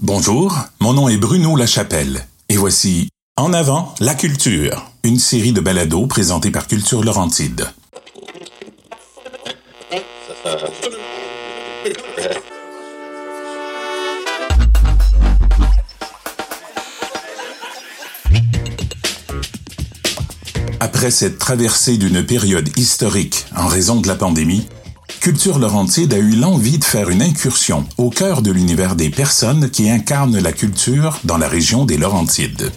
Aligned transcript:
Bonjour, 0.00 0.54
mon 0.80 0.92
nom 0.92 1.08
est 1.08 1.16
Bruno 1.16 1.56
Lachapelle 1.56 2.26
et 2.50 2.58
voici 2.58 3.08
En 3.38 3.54
avant 3.54 3.94
la 3.98 4.14
culture, 4.14 4.90
une 5.04 5.18
série 5.18 5.54
de 5.54 5.62
balados 5.62 6.06
présentés 6.06 6.50
par 6.50 6.66
Culture 6.66 7.02
Laurentide. 7.02 7.66
Après 20.78 21.10
cette 21.10 21.38
traversée 21.38 21.96
d'une 21.96 22.22
période 22.22 22.68
historique 22.76 23.46
en 23.56 23.66
raison 23.66 24.02
de 24.02 24.08
la 24.08 24.14
pandémie, 24.14 24.68
Culture 25.26 25.58
Laurentide 25.58 26.14
a 26.14 26.18
eu 26.18 26.36
l'envie 26.36 26.78
de 26.78 26.84
faire 26.84 27.10
une 27.10 27.20
incursion 27.20 27.84
au 27.98 28.10
cœur 28.10 28.42
de 28.42 28.52
l'univers 28.52 28.94
des 28.94 29.10
personnes 29.10 29.70
qui 29.70 29.90
incarnent 29.90 30.38
la 30.38 30.52
culture 30.52 31.18
dans 31.24 31.36
la 31.36 31.48
région 31.48 31.84
des 31.84 31.96
Laurentides. 31.96 32.70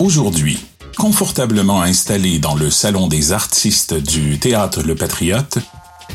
Aujourd'hui, 0.00 0.58
confortablement 0.98 1.80
installés 1.80 2.40
dans 2.40 2.56
le 2.56 2.70
salon 2.70 3.06
des 3.06 3.32
artistes 3.32 3.94
du 3.94 4.38
théâtre 4.40 4.82
Le 4.82 4.96
Patriote, 4.96 5.58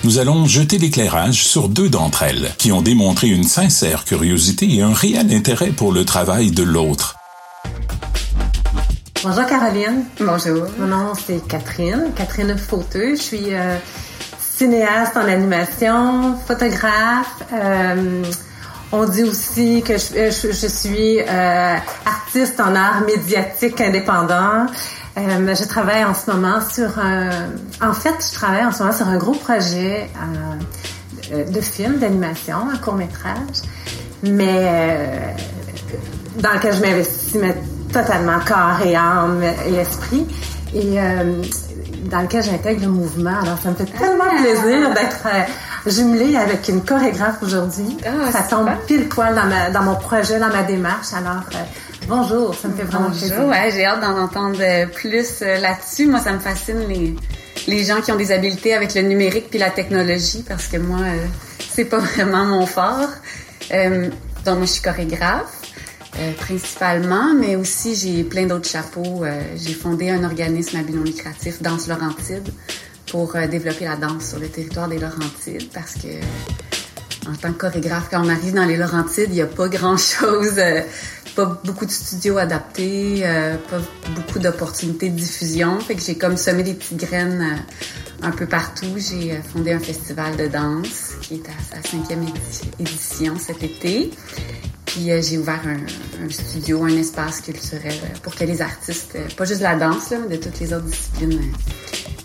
nous 0.04 0.20
allons 0.20 0.46
jeter 0.46 0.78
l'éclairage 0.78 1.46
sur 1.46 1.70
deux 1.70 1.88
d'entre 1.88 2.24
elles, 2.24 2.52
qui 2.58 2.74
ont 2.74 2.82
démontré 2.82 3.30
une 3.30 3.46
sincère 3.46 4.04
curiosité 4.04 4.68
et 4.76 4.82
un 4.82 4.94
réel 4.94 5.34
intérêt 5.34 5.70
pour 5.70 5.94
le 5.94 6.04
travail 6.04 6.52
de 6.52 6.64
l'autre. 6.64 7.16
Bonjour 9.24 9.46
Caroline. 9.46 10.04
Bonjour. 10.20 10.68
Mon 10.78 10.88
nom 10.88 11.14
c'est 11.16 11.48
Catherine, 11.48 12.12
Catherine 12.14 12.58
Fauteux. 12.58 13.16
Je 13.16 13.22
suis 13.22 13.54
euh, 13.54 13.78
cinéaste 14.38 15.16
en 15.16 15.28
animation, 15.28 16.36
photographe. 16.46 17.42
Euh, 17.54 18.24
on 18.94 19.06
dit 19.06 19.24
aussi 19.24 19.82
que 19.82 19.98
je, 19.98 20.14
euh, 20.16 20.32
je, 20.32 20.68
suis 20.68 21.20
euh, 21.20 21.76
artiste 22.06 22.60
en 22.60 22.76
art 22.76 23.02
médiatique 23.02 23.82
indépendant. 23.82 24.68
Euh, 25.18 25.56
je 25.56 25.68
travaille 25.68 26.06
en 26.06 26.14
ce 26.14 26.30
moment 26.30 26.60
sur 26.62 27.00
un... 27.00 27.30
En 27.82 27.94
fait, 27.94 28.14
je 28.20 28.36
travaille 28.36 28.64
en 28.64 28.72
ce 28.72 28.84
moment 28.84 28.96
sur 28.96 29.08
un 29.08 29.18
gros 29.18 29.34
projet 29.34 30.10
euh, 31.32 31.44
de 31.44 31.62
film, 31.62 31.98
d'animation, 31.98 32.70
un 32.72 32.78
court-métrage, 32.78 33.64
mais 34.22 34.60
euh, 34.62 35.32
dans 36.38 36.54
lequel 36.54 36.76
je 36.76 36.82
m'investis 36.82 37.42
totalement 37.92 38.40
corps 38.46 38.86
et 38.86 38.96
âme 38.96 39.44
et 39.68 39.74
esprit. 39.74 40.28
Et 40.76 40.98
dans 42.10 42.22
lequel 42.22 42.44
j'intègre 42.44 42.82
le 42.82 42.88
mouvement. 42.88 43.40
Alors, 43.44 43.60
ça 43.62 43.70
me 43.70 43.76
fait 43.76 43.86
tellement 43.86 44.30
plaisir 44.42 44.92
d'être 44.96 45.28
jumelée 45.90 46.36
avec 46.36 46.68
une 46.70 46.84
chorégraphe 46.84 47.42
aujourd'hui. 47.42 47.98
Ah, 48.06 48.32
ça 48.32 48.44
tombe 48.44 48.70
pile 48.88 49.10
poil 49.10 49.36
dans, 49.36 49.74
dans 49.74 49.84
mon 49.84 49.96
projet, 49.96 50.40
dans 50.40 50.48
ma 50.48 50.64
démarche. 50.64 51.14
Alors, 51.14 51.44
euh, 51.54 51.64
bonjour, 52.08 52.56
ça 52.56 52.68
me 52.70 52.74
fait 52.74 52.84
vraiment 52.84 53.10
plaisir. 53.10 53.46
Ouais, 53.46 53.72
j'ai 53.72 53.86
hâte 53.86 54.02
d'en 54.02 54.18
entendre 54.18 54.60
plus 54.94 55.42
euh, 55.42 55.60
là-dessus. 55.60 56.08
Moi, 56.08 56.20
ça 56.20 56.32
me 56.32 56.40
fascine 56.40 56.88
les, 56.88 57.16
les 57.68 57.84
gens 57.84 58.02
qui 58.02 58.12
ont 58.12 58.16
des 58.16 58.32
habiletés 58.32 58.74
avec 58.74 58.94
le 58.94 59.02
numérique 59.02 59.50
puis 59.50 59.60
la 59.60 59.72
technologie 59.72 60.44
parce 60.48 60.68
que 60.68 60.78
moi, 60.78 61.00
euh, 61.02 61.26
c'est 61.70 61.86
pas 61.86 62.00
vraiment 62.16 62.46
mon 62.46 62.66
fort. 62.66 63.10
donc, 63.70 64.58
moi, 64.58 64.66
je 64.66 64.72
suis 64.72 64.82
chorégraphe. 64.82 65.62
principalement, 66.38 67.34
mais 67.34 67.56
aussi 67.56 67.96
j'ai 67.96 68.24
plein 68.24 68.46
d'autres 68.46 68.70
chapeaux. 68.70 69.26
j'ai 69.56 69.74
fondé 69.74 70.12
un 70.12 70.24
organisme 70.24 70.78
à 70.78 70.84
but 70.84 70.96
non 70.96 71.04
lucratif, 71.04 71.62
Danse 71.62 71.88
Laurentide, 71.88 72.48
pour 73.08 73.36
euh, 73.36 73.48
développer 73.48 73.86
la 73.86 73.96
danse 73.96 74.30
sur 74.30 74.40
le 74.40 74.48
territoire 74.48 74.88
des 74.88 75.00
Laurentides 75.00 75.70
parce 75.74 75.94
que 75.96 76.08
en 77.30 77.36
tant 77.36 77.54
que 77.54 77.60
chorégraphe, 77.60 78.10
quand 78.12 78.26
on 78.26 78.30
arrive 78.30 78.54
dans 78.54 78.66
les 78.66 78.76
Laurentides, 78.76 79.30
il 79.30 79.36
n'y 79.36 79.42
a 79.42 79.48
pas 79.48 79.70
grand-chose, 79.70 80.58
euh, 80.58 80.82
pas 81.36 81.62
beaucoup 81.64 81.86
de 81.86 81.92
studios 81.92 82.38
adaptés, 82.38 83.22
euh, 83.24 83.56
pas 83.70 83.80
beaucoup 84.16 84.40
d'opportunités 84.40 85.10
de 85.10 85.16
diffusion. 85.16 85.80
Fait 85.80 85.96
que 85.96 86.02
j'ai 86.02 86.16
comme 86.16 86.38
semé 86.38 86.64
des 86.64 86.74
petites 86.74 86.98
graines 86.98 87.64
un 88.22 88.32
peu 88.32 88.46
partout. 88.46 88.98
J'ai 88.98 89.40
fondé 89.54 89.72
un 89.72 89.80
festival 89.80 90.36
de 90.36 90.48
danse 90.48 91.14
qui 91.22 91.36
est 91.36 91.50
à 91.50 91.76
sa 91.82 91.90
cinquième 91.90 92.26
édition 92.80 93.36
cet 93.40 93.64
été. 93.64 94.12
Puis 94.86 95.10
j'ai 95.22 95.38
ouvert 95.40 95.62
un, 95.66 96.30
studio, 96.30 96.84
un 96.84 96.96
espace 96.98 97.42
culturel 97.42 97.96
pour 98.22 98.36
que 98.36 98.44
les 98.44 98.62
artistes, 98.62 99.18
pas 99.36 99.46
juste 99.46 99.62
la 99.62 99.76
danse, 99.76 100.12
mais 100.12 100.38
de 100.38 100.44
toutes 100.44 100.60
les 100.60 100.72
autres 100.72 100.86
disciplines, 100.86 101.52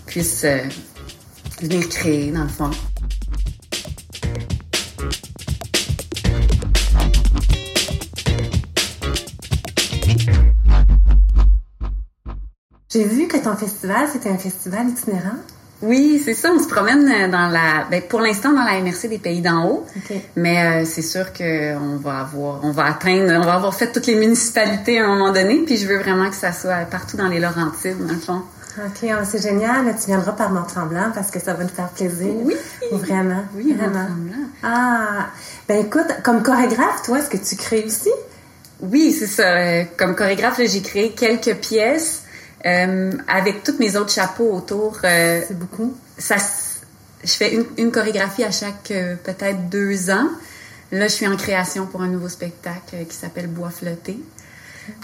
puissent 0.09 0.43
euh, 0.43 0.57
venir 1.61 1.87
créer, 1.87 2.31
dans 2.31 2.41
le 2.41 2.49
fond. 2.49 2.71
J'ai 12.91 13.03
vu 13.03 13.27
que 13.27 13.37
ton 13.37 13.55
festival, 13.55 14.07
c'était 14.11 14.29
un 14.29 14.39
festival 14.39 14.89
itinérant. 14.89 15.37
Oui, 15.83 16.19
c'est 16.25 16.33
ça. 16.33 16.51
On 16.51 16.59
se 16.59 16.67
promène 16.67 17.29
dans 17.29 17.47
la, 17.47 17.85
ben, 17.91 18.01
pour 18.01 18.19
l'instant 18.19 18.51
dans 18.51 18.63
la 18.63 18.81
MRC 18.81 19.07
des 19.09 19.19
pays 19.19 19.41
d'en 19.41 19.63
haut. 19.67 19.85
Mais 20.35 20.81
euh, 20.81 20.85
c'est 20.85 21.03
sûr 21.03 21.31
qu'on 21.33 21.97
va 21.97 22.21
avoir, 22.21 22.61
on 22.63 22.71
va 22.71 22.85
atteindre, 22.85 23.31
on 23.37 23.45
va 23.45 23.53
avoir 23.53 23.75
fait 23.75 23.91
toutes 23.91 24.07
les 24.07 24.15
municipalités 24.15 24.99
à 24.99 25.05
un 25.05 25.07
moment 25.07 25.31
donné. 25.31 25.61
Puis 25.67 25.77
je 25.77 25.87
veux 25.87 25.99
vraiment 25.99 26.29
que 26.31 26.35
ça 26.35 26.51
soit 26.51 26.85
partout 26.89 27.15
dans 27.15 27.27
les 27.27 27.39
Laurentides, 27.39 27.99
dans 27.99 28.13
le 28.13 28.19
fond. 28.19 28.41
OK, 28.85 29.09
c'est 29.25 29.41
génial. 29.41 29.95
Tu 29.99 30.07
viendras 30.07 30.31
par 30.31 30.51
Mont-Tremblant 30.51 31.11
parce 31.13 31.31
que 31.31 31.39
ça 31.39 31.53
va 31.53 31.63
nous 31.63 31.69
faire 31.69 31.89
plaisir. 31.89 32.33
Oui. 32.33 32.55
Vraiment. 32.91 33.43
Oui, 33.55 33.73
vraiment. 33.73 34.07
Ah, 34.63 35.27
ben 35.67 35.85
écoute, 35.85 36.07
comme 36.23 36.43
chorégraphe, 36.43 37.03
toi, 37.03 37.19
est-ce 37.19 37.29
que 37.29 37.37
tu 37.37 37.55
crées 37.55 37.83
aussi? 37.85 38.11
Oui, 38.81 39.11
c'est 39.11 39.27
ça. 39.27 39.43
Euh, 39.43 39.83
comme 39.97 40.15
chorégraphe, 40.15 40.61
j'ai 40.63 40.81
créé 40.81 41.11
quelques 41.11 41.55
pièces 41.55 42.23
euh, 42.65 43.11
avec 43.27 43.63
tous 43.63 43.75
mes 43.79 43.97
autres 43.97 44.11
chapeaux 44.11 44.51
autour. 44.53 44.99
Euh, 45.03 45.41
c'est 45.47 45.57
beaucoup. 45.57 45.95
Ça, 46.17 46.35
je 47.23 47.31
fais 47.31 47.53
une, 47.53 47.65
une 47.77 47.91
chorégraphie 47.91 48.43
à 48.43 48.51
chaque 48.51 48.93
peut-être 49.23 49.69
deux 49.69 50.09
ans. 50.09 50.29
Là, 50.91 51.07
je 51.07 51.13
suis 51.13 51.27
en 51.27 51.35
création 51.35 51.85
pour 51.85 52.01
un 52.01 52.07
nouveau 52.07 52.29
spectacle 52.29 52.95
qui 53.07 53.15
s'appelle 53.15 53.47
Bois 53.47 53.69
flotté. 53.69 54.19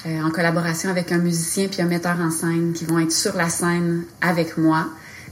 Euh, 0.05 0.21
en 0.21 0.29
collaboration 0.29 0.89
avec 0.89 1.11
un 1.11 1.17
musicien 1.17 1.67
puis 1.67 1.81
un 1.81 1.85
metteur 1.85 2.17
en 2.19 2.31
scène 2.31 2.73
qui 2.73 2.85
vont 2.85 2.99
être 2.99 3.11
sur 3.11 3.35
la 3.35 3.49
scène 3.49 4.03
avec 4.21 4.57
moi. 4.57 4.85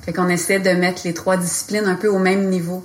Fait 0.04 0.14
qu'on 0.14 0.28
essaie 0.28 0.60
de 0.60 0.72
mettre 0.72 1.02
les 1.06 1.14
trois 1.14 1.38
disciplines 1.38 1.86
un 1.86 1.96
peu 1.96 2.08
au 2.08 2.20
même 2.20 2.50
niveau. 2.50 2.84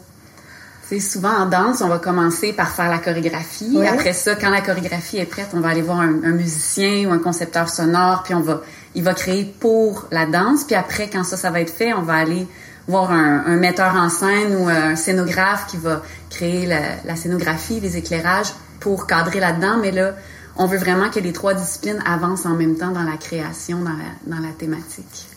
C'est 0.88 1.00
souvent 1.00 1.32
en 1.32 1.46
danse, 1.46 1.82
on 1.82 1.88
va 1.88 1.98
commencer 1.98 2.52
par 2.52 2.70
faire 2.70 2.88
la 2.88 2.98
chorégraphie. 2.98 3.78
Après 3.86 4.14
ça, 4.14 4.34
quand 4.36 4.48
la 4.48 4.62
chorégraphie 4.62 5.18
est 5.18 5.26
prête, 5.26 5.48
on 5.52 5.60
va 5.60 5.68
aller 5.68 5.82
voir 5.82 6.00
un, 6.00 6.32
musicien 6.32 7.06
ou 7.08 7.12
un 7.12 7.18
concepteur 7.18 7.68
sonore, 7.68 8.22
puis 8.22 8.32
on 8.34 8.40
va, 8.40 8.62
il 8.94 9.02
va 9.02 9.12
créer 9.12 9.44
pour 9.44 10.06
la 10.10 10.24
danse. 10.24 10.64
Puis 10.64 10.74
après, 10.74 11.10
quand 11.10 11.24
ça, 11.24 11.36
ça 11.36 11.50
va 11.50 11.60
être 11.60 11.72
fait, 11.72 11.92
on 11.92 12.02
va 12.02 12.14
aller 12.14 12.46
voir 12.86 13.10
un, 13.10 13.56
metteur 13.56 13.96
en 13.96 14.08
scène 14.08 14.56
ou 14.56 14.68
un 14.68 14.96
scénographe 14.96 15.66
qui 15.66 15.76
va 15.76 16.02
créer 16.30 16.64
la, 16.64 16.80
la 17.04 17.16
scénographie, 17.16 17.80
les 17.80 17.98
éclairages 17.98 18.54
pour 18.80 19.06
cadrer 19.06 19.40
là-dedans. 19.40 19.76
Mais 19.82 19.90
là, 19.90 20.14
on 20.58 20.66
veut 20.66 20.78
vraiment 20.78 21.08
que 21.08 21.20
les 21.20 21.32
trois 21.32 21.54
disciplines 21.54 22.02
avancent 22.04 22.44
en 22.44 22.54
même 22.54 22.76
temps 22.76 22.90
dans 22.90 23.04
la 23.04 23.16
création, 23.16 23.78
dans 23.78 23.90
la, 23.92 24.36
dans 24.36 24.42
la 24.42 24.52
thématique. 24.52 25.28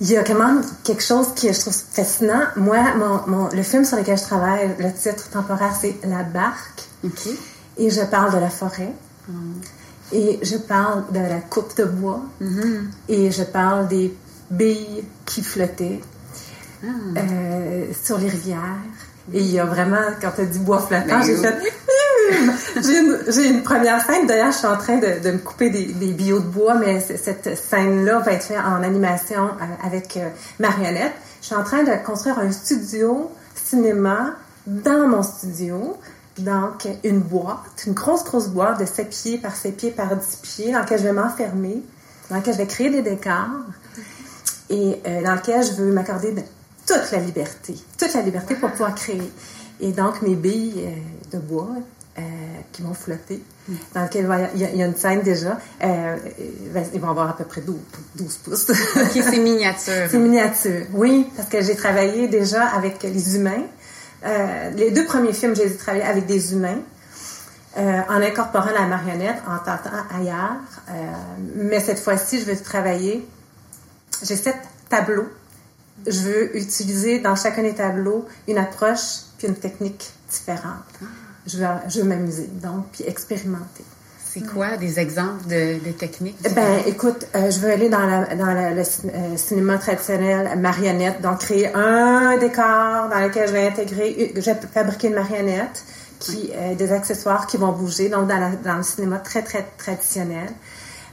Il 0.00 0.10
y 0.10 0.16
a 0.16 0.24
quand 0.24 0.38
même 0.38 0.62
quelque 0.84 1.02
chose 1.02 1.28
qui 1.34 1.50
je 1.50 1.58
trouve 1.58 1.72
fascinant. 1.72 2.42
Moi, 2.56 2.78
mon, 2.96 3.20
mon, 3.26 3.48
le 3.48 3.62
film 3.62 3.84
sur 3.84 3.96
lequel 3.96 4.18
je 4.18 4.24
travaille, 4.24 4.74
le 4.78 4.92
titre 4.92 5.30
temporaire, 5.30 5.74
c'est 5.80 5.96
La 6.04 6.22
barque. 6.22 6.82
Et 7.78 7.88
je 7.88 8.02
parle 8.02 8.34
de 8.34 8.38
la 8.38 8.50
forêt. 8.50 8.92
Mm. 9.28 9.52
Et 10.12 10.38
je 10.42 10.56
parle 10.56 11.04
de 11.12 11.20
la 11.20 11.40
coupe 11.40 11.76
de 11.76 11.84
bois. 11.84 12.20
Mm-hmm. 12.42 12.80
Et 13.08 13.30
je 13.30 13.42
parle 13.44 13.88
des 13.88 14.14
billes 14.50 15.04
qui 15.24 15.42
flottaient 15.42 16.00
ah. 16.84 16.86
euh, 17.16 17.86
sur 18.02 18.18
les 18.18 18.28
rivières. 18.28 18.82
Et 19.32 19.40
il 19.40 19.50
y 19.50 19.58
a 19.58 19.64
vraiment, 19.64 20.12
quand 20.20 20.32
tu 20.34 20.42
as 20.42 20.44
dit 20.44 20.58
bois 20.58 20.80
flottant, 20.80 21.06
ben 21.06 21.22
j'ai 21.22 21.36
fait 21.36 21.54
j'ai 23.34 23.48
une, 23.48 23.62
première 23.62 24.04
scène. 24.04 24.26
D'ailleurs, 24.26 24.52
je 24.52 24.58
suis 24.58 24.66
en 24.66 24.76
train 24.76 24.98
de, 24.98 25.30
me 25.30 25.38
couper 25.38 25.70
des, 25.70 25.86
des 25.86 26.12
de 26.12 26.38
bois, 26.38 26.74
mais 26.74 27.00
cette 27.00 27.56
scène-là 27.56 28.20
va 28.20 28.32
être 28.32 28.44
faite 28.44 28.58
en 28.58 28.82
animation 28.82 29.46
euh, 29.46 29.86
avec 29.86 30.16
euh, 30.16 30.28
Marionnette. 30.58 31.12
Je 31.40 31.46
suis 31.46 31.54
en 31.54 31.64
train 31.64 31.82
de 31.82 31.92
construire 32.04 32.38
un 32.38 32.50
studio 32.52 33.30
cinéma 33.54 34.34
dans 34.66 35.08
mon 35.08 35.22
studio. 35.22 35.96
Donc, 36.38 36.86
une 37.02 37.20
boîte, 37.20 37.84
une 37.86 37.94
grosse, 37.94 38.24
grosse 38.24 38.48
boîte 38.48 38.80
de 38.80 38.84
7 38.84 39.08
pieds 39.08 39.38
par 39.38 39.56
7 39.56 39.76
pieds 39.76 39.90
par 39.90 40.14
10 40.14 40.36
pieds 40.42 40.72
dans 40.72 40.80
laquelle 40.80 40.98
je 40.98 41.04
vais 41.04 41.12
m'enfermer, 41.12 41.82
dans 42.28 42.36
laquelle 42.36 42.54
je 42.54 42.58
vais 42.58 42.66
créer 42.66 42.90
des 42.90 43.02
décors 43.02 43.48
et 44.68 45.00
euh, 45.06 45.22
dans 45.22 45.34
laquelle 45.34 45.64
je 45.64 45.72
veux 45.72 45.92
m'accorder 45.92 46.34
toute 46.86 47.10
la 47.10 47.18
liberté, 47.18 47.74
toute 47.98 48.12
la 48.12 48.20
liberté 48.20 48.54
pour 48.54 48.70
pouvoir 48.70 48.94
créer. 48.94 49.32
Et 49.80 49.92
donc, 49.92 50.20
mes 50.22 50.34
billes 50.34 50.88
de 51.32 51.38
bois 51.38 51.68
qui 52.72 52.82
vont 52.82 52.94
flotter, 52.94 53.42
dans 53.94 54.02
lequel 54.02 54.28
il 54.54 54.60
y, 54.60 54.82
a, 54.82 54.86
une 54.86 54.96
scène 54.96 55.22
déjà. 55.22 55.58
Euh, 55.84 56.16
ils 56.94 57.00
vont 57.00 57.10
avoir 57.10 57.30
à 57.30 57.36
peu 57.36 57.44
près 57.44 57.60
12, 57.60 57.76
12 58.16 58.36
pouces. 58.38 58.70
OK, 58.70 59.10
c'est 59.12 59.36
miniature. 59.38 60.08
c'est 60.10 60.18
miniature, 60.18 60.86
oui, 60.92 61.28
parce 61.36 61.48
que 61.48 61.62
j'ai 61.62 61.76
travaillé 61.76 62.28
déjà 62.28 62.64
avec 62.64 63.02
les 63.02 63.36
humains. 63.36 63.64
Euh, 64.24 64.70
les 64.70 64.90
deux 64.90 65.04
premiers 65.04 65.32
films, 65.32 65.54
j'ai 65.54 65.74
travaillé 65.76 66.04
avec 66.04 66.26
des 66.26 66.52
humains. 66.52 66.78
Euh, 67.78 68.00
en 68.08 68.22
incorporant 68.22 68.70
la 68.70 68.86
marionnette, 68.86 69.36
en 69.46 69.58
tentant 69.58 69.90
ailleurs. 70.10 70.56
Euh, 70.88 70.92
mais 71.56 71.78
cette 71.78 71.98
fois-ci, 71.98 72.40
je 72.40 72.46
veux 72.46 72.56
travailler. 72.56 73.28
J'ai 74.22 74.36
sept 74.36 74.56
tableaux. 74.88 75.28
Je 76.06 76.20
veux 76.20 76.56
utiliser 76.56 77.18
dans 77.18 77.36
chacun 77.36 77.62
des 77.62 77.74
tableaux 77.74 78.26
une 78.48 78.56
approche 78.56 79.24
puis 79.36 79.48
une 79.48 79.56
technique 79.56 80.10
différente. 80.30 80.84
Je 81.46 81.58
veux, 81.58 81.66
je 81.88 82.00
veux 82.00 82.04
m'amuser, 82.04 82.48
donc, 82.62 82.86
puis 82.92 83.04
expérimenter. 83.06 83.84
C'est 84.36 84.46
quoi 84.46 84.76
des 84.76 85.00
exemples 85.00 85.46
de, 85.48 85.92
techniques? 85.92 86.36
Ben, 86.54 86.82
écoute, 86.86 87.26
euh, 87.34 87.50
je 87.50 87.58
veux 87.58 87.70
aller 87.70 87.88
dans, 87.88 88.04
la, 88.04 88.34
dans 88.34 88.52
le 88.52 88.80
euh, 88.80 89.36
cinéma 89.36 89.78
traditionnel 89.78 90.58
marionnette, 90.58 91.22
donc 91.22 91.38
créer 91.38 91.72
un 91.74 92.36
décor 92.36 93.08
dans 93.08 93.20
lequel 93.20 93.48
je 93.48 93.52
vais 93.54 93.66
intégrer, 93.66 94.32
je 94.34 94.40
vais 94.42 94.56
fabriquer 94.74 95.08
une 95.08 95.14
marionnette, 95.14 95.84
qui, 96.18 96.50
euh, 96.54 96.74
des 96.74 96.92
accessoires 96.92 97.46
qui 97.46 97.56
vont 97.56 97.72
bouger, 97.72 98.10
donc 98.10 98.28
dans, 98.28 98.52
dans 98.62 98.76
le 98.76 98.82
cinéma 98.82 99.18
très, 99.18 99.40
très 99.42 99.66
traditionnel. 99.78 100.48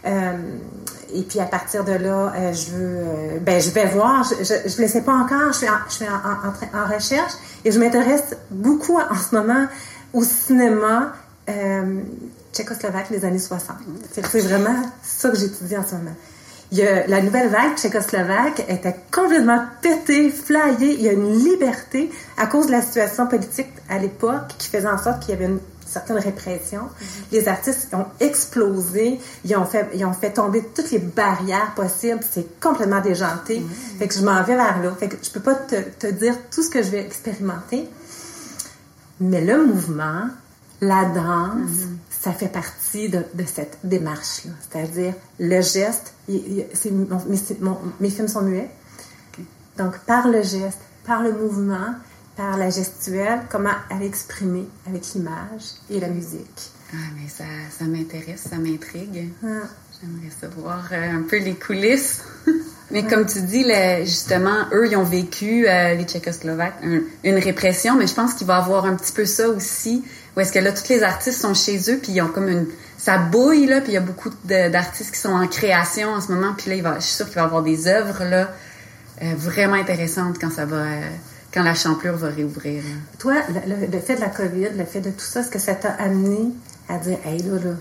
et 0.06 1.22
puis 1.22 1.40
à 1.40 1.46
partir 1.46 1.86
de 1.86 1.94
là, 1.94 2.34
je 2.52 2.72
veux, 2.72 3.40
ben 3.40 3.62
je 3.62 3.70
vais 3.70 3.86
voir. 3.86 4.24
Je 4.26 4.54
ne 4.54 4.82
le 4.82 4.88
sais 4.90 5.02
pas 5.02 5.14
encore. 5.14 5.54
Je 5.54 5.60
suis 5.60 5.70
en, 5.70 5.80
je 5.88 5.94
suis 5.94 6.06
en, 6.06 6.78
en 6.78 6.94
recherche 6.94 7.34
et 7.64 7.72
je 7.72 7.80
m'intéresse 7.80 8.36
beaucoup 8.52 8.98
en 8.98 9.16
ce 9.16 9.34
moment 9.34 9.68
au 10.14 10.24
cinéma 10.24 11.14
euh, 11.50 12.02
tchécoslovaque 12.54 13.12
des 13.12 13.26
années 13.26 13.40
60. 13.40 13.78
C'est 14.14 14.40
vraiment 14.42 14.82
ça 15.02 15.30
que 15.30 15.38
j'étudie 15.38 15.76
en 15.76 15.86
ce 15.86 15.96
moment. 15.96 16.16
Il 16.72 16.80
y 16.80 16.88
a, 16.88 17.06
la 17.08 17.22
nouvelle 17.22 17.50
vague 17.50 17.76
tchécoslovaque 17.76 18.64
était 18.68 18.96
complètement 19.12 19.64
pétée, 19.82 20.32
flyée. 20.32 20.94
Il 20.94 21.02
y 21.02 21.10
a 21.10 21.12
une 21.12 21.38
liberté 21.38 22.10
à 22.38 22.48
cause 22.48 22.68
de 22.68 22.72
la 22.72 22.82
situation 22.82 23.28
politique 23.28 23.68
à 23.90 24.00
l'époque 24.00 24.56
qui 24.58 24.70
faisait 24.70 24.88
en 24.88 24.98
sorte 24.98 25.22
qu'il 25.22 25.32
y 25.32 25.38
avait 25.38 25.46
une 25.46 25.60
certaine 25.86 26.18
répression. 26.18 26.82
Mm-hmm. 26.82 27.06
Les 27.32 27.48
artistes 27.48 27.94
ont 27.94 28.06
explosé, 28.20 29.20
ils 29.46 29.56
ont 29.56 29.66
fait, 29.66 29.88
ils 29.94 30.04
ont 30.06 30.14
fait 30.14 30.32
tomber 30.32 30.64
toutes 30.74 30.90
les 30.90 31.00
barrières 31.00 31.74
possibles. 31.76 32.22
C'est 32.28 32.60
complètement 32.60 33.02
déjanté. 33.02 33.60
Mm-hmm. 33.60 34.00
Fait 34.00 34.08
que 34.08 34.16
je 34.16 34.22
m'en 34.22 34.42
vais 34.44 34.56
vers 34.56 34.82
là. 34.82 34.92
Fait 35.00 35.10
que 35.10 35.18
je 35.22 35.30
peux 35.30 35.42
pas 35.42 35.56
te, 35.56 35.76
te 35.76 36.08
dire 36.08 36.36
tout 36.50 36.64
ce 36.64 36.70
que 36.70 36.82
je 36.82 36.90
vais 36.90 37.02
expérimenter. 37.02 37.88
Mais 39.20 39.42
le 39.42 39.66
mouvement, 39.66 40.28
la 40.82 41.06
danse, 41.06 41.86
mhm. 41.86 41.98
ça 42.10 42.34
fait 42.34 42.48
partie 42.48 43.10
de, 43.10 43.24
cette 43.46 43.78
démarche-là. 43.84 44.52
C'est-à-dire 44.62 45.14
le 45.40 45.62
geste. 45.62 46.14
mes, 46.28 48.10
films 48.10 48.28
sont 48.28 48.42
muets. 48.42 48.70
Donc, 49.78 49.98
par 50.00 50.28
le 50.28 50.42
geste, 50.44 50.80
par 51.06 51.24
le 51.24 51.34
mouvement, 51.34 51.96
par 52.36 52.58
la 52.58 52.70
gestuelle, 52.70 53.42
comment 53.50 53.74
aller 53.90 54.06
exprimer 54.06 54.68
avec 54.88 55.14
l'image 55.14 55.64
et 55.90 56.00
la 56.00 56.10
musique. 56.10 56.72
Ah, 56.94 56.98
mais 57.16 57.28
ça, 57.28 57.46
ça 57.72 57.86
m'intéresse, 57.86 58.48
ça 58.50 58.58
m'intrigue. 58.58 59.30
Ah. 59.44 59.68
J'aimerais 60.00 60.32
savoir 60.40 60.90
euh, 60.92 61.18
un 61.18 61.24
peu 61.24 61.38
les 61.38 61.56
coulisses. 61.56 62.24
Mais 62.94 63.04
comme 63.04 63.26
tu 63.26 63.42
dis, 63.42 63.66
justement, 64.04 64.68
eux, 64.72 64.88
ils 64.88 64.96
ont 64.96 65.04
vécu, 65.04 65.68
euh, 65.68 65.96
les 65.96 66.04
Tchécoslovaques, 66.04 66.76
une 67.24 67.38
répression, 67.40 67.96
mais 67.98 68.06
je 68.06 68.14
pense 68.14 68.36
qu'il 68.36 68.46
va 68.46 68.60
y 68.60 68.62
avoir 68.62 68.86
un 68.86 68.96
petit 68.96 69.12
peu 69.12 69.26
ça 69.26 69.50
aussi, 69.50 70.04
où 70.38 70.40
est-ce 70.40 70.52
que 70.52 70.60
là, 70.60 70.72
tous 70.72 70.90
les 70.90 71.02
artistes 71.02 71.42
sont 71.42 71.56
chez 71.56 71.80
eux, 71.90 71.98
puis 71.98 72.12
ils 72.12 72.22
ont 72.22 72.28
comme 72.28 72.50
une... 72.50 72.68
Ça 73.00 73.18
bouille, 73.18 73.66
là, 73.66 73.82
puis 73.82 73.94
il 73.94 73.96
y 73.96 73.98
a 73.98 74.02
beaucoup 74.02 74.30
d'artistes 74.46 75.12
qui 75.12 75.20
sont 75.20 75.34
en 75.34 75.48
création 75.48 76.10
en 76.10 76.22
ce 76.22 76.32
moment, 76.32 76.54
puis 76.56 76.70
là, 76.70 76.96
je 77.00 77.04
suis 77.04 77.16
sûre 77.16 77.26
qu'il 77.26 77.36
va 77.36 77.42
y 77.42 77.46
avoir 77.46 77.64
des 77.64 77.88
œuvres, 77.88 78.26
là, 78.26 78.52
euh, 79.24 79.34
vraiment 79.38 79.74
intéressantes 79.74 80.38
quand 80.40 80.52
ça 80.52 80.66
va... 80.66 80.78
Euh, 80.78 81.02
quand 81.52 81.62
la 81.62 81.76
champlure 81.76 82.16
va 82.16 82.30
réouvrir. 82.30 82.82
Toi, 83.20 83.36
le, 83.68 84.00
fait 84.00 84.16
de 84.16 84.22
la 84.22 84.30
COVID, 84.30 84.70
le 84.76 84.86
fait 84.86 85.02
de 85.02 85.12
tout 85.12 85.20
ça, 85.20 85.44
ce 85.44 85.52
que 85.52 85.60
ça 85.60 85.76
t'a 85.76 85.92
amené 85.92 86.52
à 86.90 86.98
dire, 86.98 87.20
hey, 87.28 87.44
là, 87.44 87.60
là, 87.64 87.76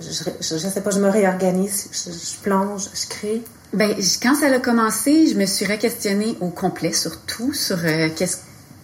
je, 0.00 0.10
je, 0.40 0.56
sais 0.58 0.80
pas, 0.80 0.90
je 0.90 1.00
me 1.00 1.08
réorganise, 1.08 1.88
je 1.92 2.40
plonge, 2.40 2.88
je 2.94 3.08
crée? 3.08 3.42
Ben, 3.74 3.94
quand 4.22 4.34
ça 4.34 4.46
a 4.46 4.58
commencé, 4.60 5.26
je 5.26 5.34
me 5.34 5.44
suis 5.44 5.66
re-questionnée 5.66 6.36
au 6.40 6.48
complet 6.48 6.92
sur 6.94 7.20
tout, 7.26 7.52
sur 7.52 7.78
euh, 7.84 8.08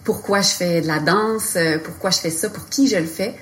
pourquoi 0.03 0.41
je 0.41 0.49
fais 0.49 0.81
de 0.81 0.87
la 0.87 0.99
danse, 0.99 1.55
euh, 1.55 1.79
pourquoi 1.83 2.11
je 2.11 2.19
fais 2.19 2.29
ça, 2.29 2.49
pour 2.49 2.69
qui 2.69 2.87
je 2.87 2.97
le 2.97 3.05
fais. 3.05 3.33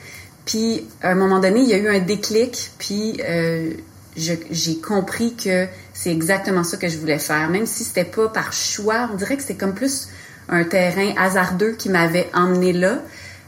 Puis, 0.46 0.88
à 1.02 1.12
un 1.12 1.16
moment 1.16 1.40
donné, 1.40 1.60
il 1.60 1.68
y 1.68 1.74
a 1.74 1.78
eu 1.78 1.90
un 1.90 2.00
déclic, 2.00 2.72
puis 2.78 3.20
euh, 3.28 3.72
j'ai 4.16 4.78
compris 4.80 5.36
que 5.36 5.68
c'est 5.94 6.12
exactement 6.12 6.64
ça 6.64 6.78
que 6.78 6.88
je 6.88 6.98
voulais 6.98 7.20
faire. 7.20 7.50
Même 7.50 7.66
si 7.66 7.84
c'était 7.84 8.06
pas 8.06 8.30
par 8.30 8.54
choix, 8.54 9.10
on 9.12 9.16
dirait 9.16 9.36
que 9.36 9.42
c'était 9.42 9.56
comme 9.56 9.74
plus 9.74 10.08
un 10.48 10.64
terrain 10.64 11.14
hasardeux 11.18 11.74
qui 11.74 11.90
m'avait 11.90 12.30
emmené 12.34 12.72
là. 12.72 13.02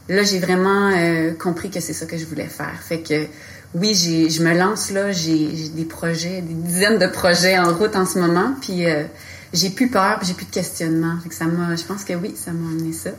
Là, 0.08 0.22
j'ai 0.22 0.38
vraiment 0.38 0.92
compris 1.38 1.70
que 1.70 1.80
c'est 1.80 1.92
ça 1.92 2.06
que 2.06 2.16
je 2.16 2.24
voulais 2.24 2.46
faire. 2.46 2.80
Fait 2.80 3.00
que 3.00 3.26
oui, 3.74 3.94
je 3.94 4.42
me 4.42 4.56
lance 4.56 4.90
là, 4.90 5.12
j'ai 5.12 5.68
des 5.74 5.84
projets, 5.84 6.40
des 6.40 6.54
dizaines 6.54 6.98
de 6.98 7.06
projets 7.06 7.58
en 7.58 7.74
route 7.74 7.96
en 7.96 8.06
ce 8.06 8.18
moment, 8.18 8.54
puis 8.60 8.86
euh, 8.86 9.04
j'ai 9.52 9.70
plus 9.70 9.88
peur, 9.90 10.20
j'ai 10.22 10.34
plus 10.34 10.46
de 10.46 10.50
questionnement. 10.50 11.14
ça 11.30 11.44
je 11.44 11.84
pense 11.84 12.04
que 12.04 12.14
oui, 12.14 12.34
ça 12.36 12.52
m'a 12.52 12.70
amené 12.70 12.92
ça. 12.92 13.10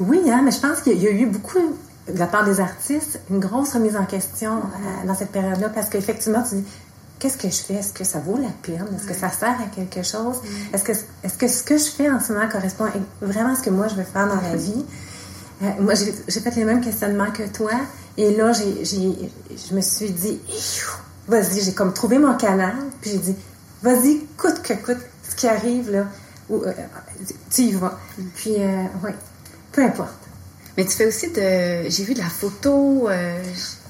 Oui, 0.00 0.20
hein, 0.30 0.42
mais 0.44 0.50
je 0.50 0.60
pense 0.60 0.80
qu'il 0.80 1.00
y 1.02 1.06
a 1.06 1.10
eu 1.10 1.26
beaucoup 1.26 1.58
de 2.12 2.18
la 2.18 2.26
part 2.26 2.44
des 2.44 2.60
artistes 2.60 3.20
une 3.30 3.40
grosse 3.40 3.72
remise 3.74 3.96
en 3.96 4.04
question 4.04 4.58
euh, 4.58 5.06
dans 5.06 5.14
cette 5.14 5.30
période-là, 5.32 5.68
parce 5.70 5.88
qu'effectivement, 5.88 6.42
tu 6.42 6.56
dis 6.56 6.64
qu'est-ce 7.18 7.36
que 7.36 7.48
je 7.48 7.60
fais? 7.62 7.74
Est-ce 7.74 7.92
que 7.92 8.04
ça 8.04 8.18
vaut 8.20 8.36
la 8.36 8.48
peine? 8.62 8.86
Est-ce 8.96 9.06
que 9.06 9.14
ça 9.14 9.30
sert 9.30 9.56
à 9.60 9.74
quelque 9.74 10.02
chose? 10.02 10.36
Est-ce 10.72 10.84
que 10.84 10.92
est-ce 10.92 11.36
que 11.38 11.48
ce 11.48 11.62
que 11.62 11.76
je 11.78 11.84
fais 11.90 12.10
en 12.10 12.20
ce 12.20 12.32
moment 12.32 12.48
correspond 12.48 12.86
vraiment 13.20 13.52
à 13.52 13.56
ce 13.56 13.62
que 13.62 13.70
moi 13.70 13.88
je 13.88 13.94
veux 13.96 14.04
faire 14.04 14.28
dans 14.28 14.40
la 14.40 14.56
vie? 14.56 14.84
Euh, 15.62 15.66
Moi, 15.80 15.94
j'ai 15.94 16.40
fait 16.40 16.54
les 16.56 16.64
mêmes 16.64 16.80
questionnements 16.80 17.30
que 17.32 17.42
toi. 17.48 17.72
Et 18.18 18.34
là, 18.34 18.52
j'ai, 18.52 18.84
je 18.84 19.74
me 19.74 19.80
suis 19.80 20.10
dit, 20.10 20.40
vas-y, 21.28 21.60
j'ai 21.62 21.72
comme 21.72 21.94
trouvé 21.94 22.18
mon 22.18 22.36
canal, 22.36 22.74
puis 23.00 23.12
j'ai 23.12 23.18
dit, 23.18 23.36
vas-y, 23.80 24.26
coûte 24.36 24.60
que 24.60 24.74
coûte, 24.74 24.98
ce 25.22 25.36
qui 25.36 25.46
arrive, 25.46 25.92
là, 25.92 26.06
euh, 26.50 26.72
tu 27.48 27.62
y 27.62 27.72
vas. 27.72 27.96
Puis, 28.34 28.56
euh, 28.58 28.82
oui, 29.04 29.12
peu 29.70 29.84
importe. 29.84 30.18
Mais 30.76 30.84
tu 30.84 30.90
fais 30.90 31.06
aussi 31.06 31.28
de. 31.28 31.88
J'ai 31.88 32.04
vu 32.04 32.14
de 32.14 32.18
la 32.18 32.28
photo. 32.28 33.08
Euh, 33.08 33.40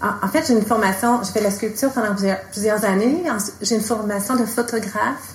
en, 0.02 0.28
fait, 0.28 0.46
j'ai 0.46 0.54
une 0.54 0.64
formation. 0.64 1.22
J'ai 1.22 1.32
fait 1.32 1.40
la 1.40 1.50
sculpture 1.50 1.90
pendant 1.92 2.14
plusieurs, 2.50 2.84
années. 2.84 3.24
J'ai 3.62 3.76
une 3.76 3.82
formation 3.82 4.36
de 4.36 4.44
photographe. 4.44 5.34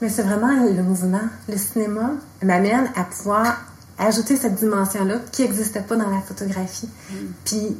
Mais 0.00 0.08
c'est 0.08 0.22
vraiment 0.22 0.52
le 0.64 0.82
mouvement, 0.82 1.22
le 1.48 1.56
cinéma 1.56 2.10
m'amène 2.42 2.90
à 2.96 3.04
pouvoir 3.04 3.56
ajouter 3.98 4.36
cette 4.36 4.54
dimension-là 4.56 5.16
qui 5.30 5.42
n'existait 5.42 5.80
pas 5.80 5.96
dans 5.96 6.10
la 6.10 6.20
photographie. 6.20 6.88
Mm. 7.10 7.14
Puis 7.44 7.76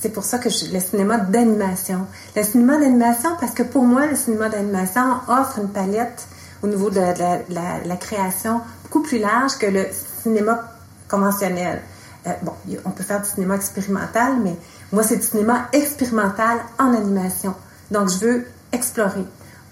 c'est 0.00 0.10
pour 0.10 0.24
ça 0.24 0.38
que 0.38 0.50
je, 0.50 0.72
le 0.72 0.80
cinéma 0.80 1.18
d'animation. 1.18 2.06
Le 2.36 2.42
cinéma 2.42 2.78
d'animation, 2.78 3.30
parce 3.40 3.52
que 3.52 3.62
pour 3.62 3.84
moi, 3.84 4.06
le 4.06 4.16
cinéma 4.16 4.48
d'animation 4.48 5.02
offre 5.28 5.58
une 5.60 5.68
palette 5.68 6.26
au 6.62 6.66
niveau 6.66 6.90
de 6.90 7.00
la, 7.00 7.96
création 7.96 8.60
beaucoup 8.82 9.02
plus 9.02 9.18
large 9.18 9.58
que 9.58 9.66
le 9.66 9.86
cinéma 10.22 10.60
conventionnel. 11.08 11.82
Euh, 12.26 12.30
bon, 12.42 12.52
on 12.84 12.90
peut 12.90 13.02
faire 13.02 13.20
du 13.20 13.28
cinéma 13.28 13.56
expérimental, 13.56 14.34
mais 14.42 14.56
moi, 14.92 15.02
c'est 15.02 15.16
du 15.16 15.22
cinéma 15.22 15.68
expérimental 15.72 16.58
en 16.78 16.94
animation. 16.94 17.54
Donc, 17.90 18.10
je 18.10 18.18
veux 18.18 18.46
explorer 18.72 19.24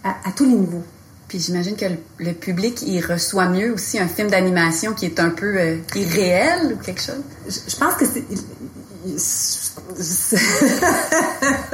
à 0.04 0.32
tous 0.34 0.44
les 0.44 0.54
niveaux. 0.54 0.84
Puis 1.30 1.38
j'imagine 1.38 1.76
que 1.76 1.84
le, 2.18 2.32
public, 2.32 2.82
il 2.82 3.00
reçoit 3.06 3.48
mieux 3.48 3.72
aussi 3.72 4.00
un 4.00 4.08
film 4.08 4.28
d'animation 4.28 4.94
qui 4.94 5.06
est 5.06 5.20
un 5.20 5.30
peu 5.30 5.58
euh, 5.58 5.76
irréel 5.94 6.72
ou 6.72 6.76
quelque 6.76 7.00
chose? 7.00 7.22
Je, 7.46 7.76
pense 7.76 7.94
que 7.94 8.04
c'est... 8.04 8.24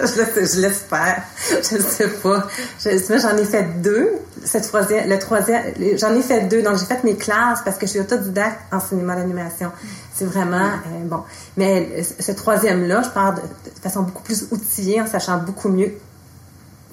je, 0.03 0.61
l'espère. 0.61 1.23
Je 1.51 1.77
ne 1.79 1.83
sais 1.83 2.09
pas. 2.23 2.47
J'en 2.85 3.37
ai 3.39 3.47
fait 3.47 3.81
deux. 3.81 4.11
Cette 4.45 4.65
troisième, 4.65 5.09
le 5.09 5.19
troisième, 5.19 5.73
j'en 5.97 6.15
ai 6.15 6.21
fait 6.21 6.43
deux. 6.49 6.61
Donc, 6.61 6.77
j'ai 6.79 6.85
fait 6.85 7.03
mes 7.03 7.17
classes 7.17 7.63
parce 7.65 7.79
que 7.79 7.87
je 7.87 7.93
suis 7.93 8.01
autodidacte 8.01 8.61
en 8.71 8.81
cinéma 8.81 9.17
d'animation. 9.17 9.73
C'est 10.13 10.27
vraiment 10.27 10.67
euh, 10.67 11.05
bon. 11.05 11.23
Mais 11.57 12.03
ce 12.03 12.33
troisième-là, 12.33 13.01
je 13.05 13.09
pars 13.09 13.33
de, 13.33 13.41
façon 13.83 14.03
beaucoup 14.03 14.23
plus 14.23 14.49
outillée, 14.51 15.01
en 15.01 15.07
sachant 15.07 15.39
beaucoup 15.39 15.71
mieux 15.71 15.95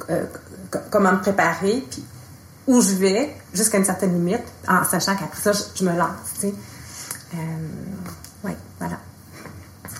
euh, 0.10 0.24
comment 0.90 1.12
me 1.12 1.20
préparer. 1.20 1.84
Puis 1.92 2.06
où 2.68 2.82
je 2.82 2.94
vais 2.96 3.30
jusqu'à 3.54 3.78
une 3.78 3.86
certaine 3.86 4.14
limite, 4.14 4.44
en 4.68 4.84
sachant 4.84 5.16
qu'après 5.16 5.42
ça, 5.42 5.52
je, 5.52 5.84
me 5.84 5.96
lance, 5.98 6.10
tu 6.36 6.42
sais. 6.42 6.54
Euh, 7.34 7.38
oui, 8.44 8.52
voilà. 8.80 9.00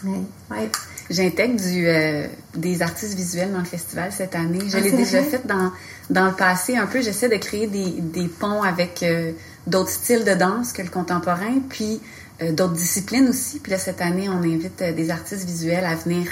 Ouais. 0.06 0.70
j'intègre 1.10 1.62
du 1.62 1.88
euh, 1.88 2.28
des 2.56 2.82
artistes 2.82 3.14
visuels 3.14 3.54
dans 3.54 3.60
le 3.60 3.66
festival 3.66 4.12
cette 4.12 4.36
année. 4.36 4.60
Je 4.68 4.76
Ah, 4.78 4.82
l'ai 4.82 4.92
déjà 4.92 5.24
fait 5.24 5.48
dans 5.48 5.72
dans 6.10 6.26
le 6.26 6.34
passé 6.34 6.76
un 6.76 6.88
peu. 6.88 7.02
J'essaie 7.02 7.30
de 7.30 7.38
créer 7.38 7.68
des, 7.68 8.02
des 8.02 8.28
ponts 8.28 8.64
avec 8.64 9.02
euh, 9.04 9.32
d'autres 9.66 9.92
styles 9.92 10.26
de 10.26 10.34
danse 10.34 10.74
que 10.74 10.82
le 10.82 10.90
contemporain, 10.90 11.60
puis 11.70 12.02
d'autres 12.52 12.74
disciplines 12.74 13.30
aussi. 13.30 13.60
Puis 13.60 13.72
là 13.72 13.78
cette 13.78 14.02
année, 14.02 14.28
on 14.28 14.40
invite 14.40 14.84
des 14.84 15.10
artistes 15.10 15.46
visuels 15.46 15.86
à 15.86 15.96
venir 15.96 16.28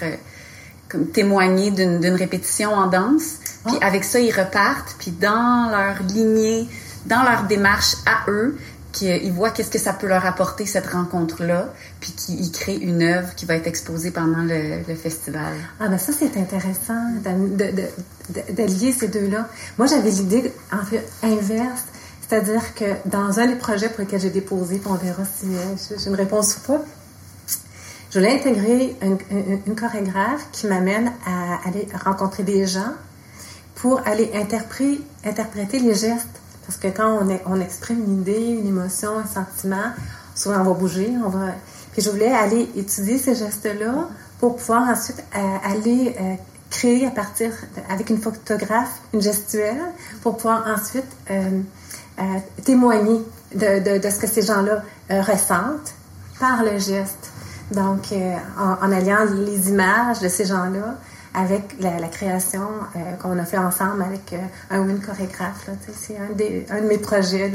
comme 0.91 1.07
témoigner 1.07 1.71
d'une 1.71 2.15
répétition 2.15 2.73
en 2.73 2.87
danse. 2.87 3.37
Puis 3.65 3.77
Ah. 3.81 3.87
avec 3.87 4.03
ça, 4.03 4.19
ils 4.19 4.31
repartent. 4.31 4.95
Puis 4.99 5.11
dans 5.11 5.69
leur 5.71 6.03
lignée, 6.03 6.67
dans 7.05 7.23
leur 7.23 7.43
démarche 7.43 7.95
à 8.05 8.29
eux, 8.29 8.57
qu'ils 8.91 9.31
voient 9.31 9.51
qu'est-ce 9.51 9.71
que 9.71 9.79
ça 9.79 9.93
peut 9.93 10.07
leur 10.07 10.25
apporter 10.25 10.65
cette 10.65 10.87
rencontre-là, 10.87 11.73
puis 11.99 12.11
qu'ils 12.11 12.51
créent 12.51 12.77
une 12.77 13.01
œuvre 13.03 13.33
qui 13.35 13.45
va 13.45 13.55
être 13.55 13.67
exposée 13.67 14.11
pendant 14.11 14.43
le, 14.43 14.79
le 14.87 14.95
festival. 14.95 15.53
Ah 15.79 15.87
ben 15.87 15.97
ça 15.97 16.11
c'est 16.11 16.37
intéressant 16.37 17.01
de, 17.23 17.71
de, 17.71 18.91
ces 18.91 19.07
deux-là. 19.07 19.47
Moi 19.77 19.87
j'avais 19.87 20.09
l'idée 20.11 20.51
en 20.73 20.83
fait 20.83 21.07
inverse, 21.23 21.85
c'est-à-dire 22.27 22.75
que 22.75 22.85
dans 23.05 23.39
un 23.39 23.47
des 23.47 23.55
projets 23.55 23.89
pour 23.89 24.01
lesquels 24.01 24.21
j'ai 24.21 24.29
déposé, 24.29 24.77
puis 24.77 24.89
on 24.91 24.95
verra 24.95 25.23
si 25.23 25.45
euh, 25.47 25.95
j'ai 25.97 26.07
une 26.09 26.15
réponse 26.15 26.57
ou 26.57 26.67
pas, 26.67 26.81
je 28.11 28.19
voulais 28.19 28.35
intégrer 28.35 28.95
une, 29.01 29.75
chorégraphe 29.75 30.49
qui 30.51 30.67
m'amène 30.67 31.13
à 31.25 31.67
aller 31.67 31.87
rencontrer 32.03 32.43
des 32.43 32.67
gens 32.67 32.93
pour 33.75 34.01
aller 34.05 34.29
interpréter, 34.35 35.79
les 35.79 35.95
gestes. 35.95 36.27
Parce 36.65 36.77
que 36.77 36.87
quand 36.89 37.25
on, 37.45 37.61
exprime 37.61 38.03
une 38.03 38.21
idée, 38.21 38.57
une 38.59 38.67
émotion, 38.67 39.17
un 39.17 39.25
sentiment, 39.25 39.93
souvent 40.35 40.59
on 40.59 40.63
va 40.65 40.73
bouger, 40.73 41.09
on 41.25 41.29
va. 41.29 41.53
Puis 41.93 42.01
je 42.01 42.09
voulais 42.09 42.31
aller 42.31 42.69
étudier 42.75 43.17
ces 43.17 43.33
gestes-là 43.33 44.09
pour 44.39 44.57
pouvoir 44.57 44.89
ensuite 44.89 45.23
euh, 45.35 45.39
aller 45.63 46.15
euh, 46.19 46.35
créer 46.69 47.07
à 47.07 47.11
partir, 47.11 47.51
avec 47.89 48.09
une 48.09 48.17
photographe, 48.17 49.01
une 49.13 49.21
gestuelle, 49.21 49.81
pour 50.21 50.35
pouvoir 50.35 50.65
ensuite 50.67 51.05
euh, 51.29 51.61
témoigner 52.65 53.21
de, 53.55 53.99
de, 53.99 54.09
ce 54.09 54.19
que 54.19 54.27
ces 54.27 54.41
gens-là 54.41 54.83
ressentent 55.09 55.93
par 56.39 56.63
le 56.63 56.77
geste. 56.77 57.31
Donc, 57.71 58.11
euh, 58.11 58.35
en, 58.59 58.85
en 58.85 58.91
alliant 58.91 59.19
les 59.33 59.69
images 59.69 60.19
de 60.19 60.27
ces 60.27 60.45
gens-là 60.45 60.95
avec 61.33 61.75
la, 61.79 61.99
la 61.99 62.07
création 62.09 62.67
euh, 62.95 62.99
qu'on 63.21 63.37
a 63.39 63.45
fait 63.45 63.57
ensemble 63.57 64.01
avec 64.03 64.33
euh, 64.33 64.37
un 64.69 64.79
ou 64.81 64.89
une 64.89 64.99
chorégraphe. 64.99 65.69
C'est 65.95 66.17
un, 66.17 66.33
des- 66.35 66.65
un 66.69 66.81
de 66.81 66.87
mes 66.87 66.97
projets 66.97 67.51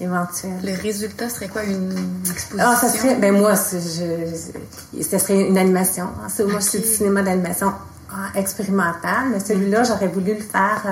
éventuels. 0.00 0.52
Le 0.64 0.74
résultat 0.80 1.28
serait 1.28 1.48
quoi? 1.48 1.62
Une 1.64 1.92
exposition? 2.30 2.58
Ah, 2.66 2.76
ça 2.80 2.88
serait, 2.88 3.16
ben 3.16 3.36
moi, 3.38 3.52
je, 3.54 5.02
ce 5.02 5.18
serait 5.18 5.40
une 5.48 5.58
animation. 5.58 6.04
hein. 6.22 6.28
C'est- 6.30 6.44
Moi, 6.44 6.60
je 6.60 6.68
suis 6.70 6.78
du 6.80 6.86
cinéma 6.86 7.20
d'animation 7.22 7.70
ah, 8.10 8.38
expérimental, 8.38 9.28
mais 9.30 9.40
celui-là, 9.40 9.84
j'aurais 9.84 10.08
voulu 10.08 10.32
le 10.34 10.40
faire 10.40 10.82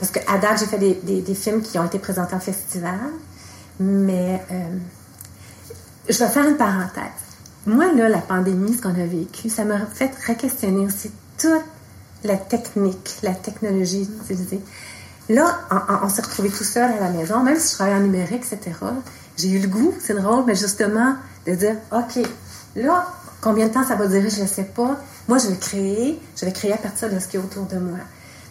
parce 0.00 0.10
qu'à 0.12 0.38
date, 0.38 0.60
j'ai 0.60 0.66
fait 0.66 0.78
des, 0.78 0.94
des- 1.02 1.20
des 1.20 1.34
films 1.34 1.60
qui 1.60 1.78
ont 1.78 1.84
été 1.84 1.98
présentés 1.98 2.34
en 2.34 2.40
festival, 2.40 2.98
mais 3.80 4.42
je 6.08 6.18
vais 6.18 6.28
faire 6.28 6.48
une 6.48 6.56
parenthèse. 6.56 7.02
Moi, 7.66 7.92
là, 7.92 8.08
la 8.08 8.18
pandémie, 8.18 8.74
ce 8.74 8.82
qu'on 8.82 8.90
a 8.90 9.06
vécu, 9.06 9.50
ça 9.50 9.64
m'a 9.64 9.84
fait 9.86 10.10
re-questionner 10.26 10.86
aussi 10.86 11.10
toute 11.36 11.64
la 12.24 12.36
technique, 12.36 13.16
la 13.22 13.34
technologie 13.34 14.08
utilisée. 14.22 14.60
Là, 15.28 15.60
on, 16.02 16.08
s'est 16.08 16.22
retrouvés 16.22 16.48
tout 16.48 16.64
seul 16.64 16.90
à 16.90 17.00
la 17.00 17.10
maison, 17.10 17.42
même 17.42 17.58
si 17.58 17.70
je 17.70 17.74
travaille 17.74 17.96
en 17.96 18.00
numérique, 18.00 18.44
etc. 18.50 18.76
J'ai 19.36 19.50
eu 19.50 19.58
le 19.58 19.68
goût, 19.68 19.94
c'est 20.00 20.14
drôle, 20.14 20.44
mais 20.46 20.54
justement, 20.54 21.16
de 21.46 21.54
dire, 21.54 21.76
OK, 21.92 22.24
là, 22.74 23.06
combien 23.42 23.68
de 23.68 23.72
temps 23.74 23.84
ça 23.84 23.94
va 23.94 24.06
durer, 24.06 24.30
je 24.30 24.42
ne 24.42 24.46
sais 24.46 24.64
pas. 24.64 24.98
Moi, 25.28 25.36
je 25.36 25.48
vais 25.48 25.56
créer, 25.56 26.20
je 26.34 26.46
vais 26.46 26.52
créer 26.52 26.72
à 26.72 26.78
partir 26.78 27.12
de 27.12 27.18
ce 27.18 27.28
qui 27.28 27.36
est 27.36 27.40
autour 27.40 27.66
de 27.66 27.78
moi. 27.78 27.98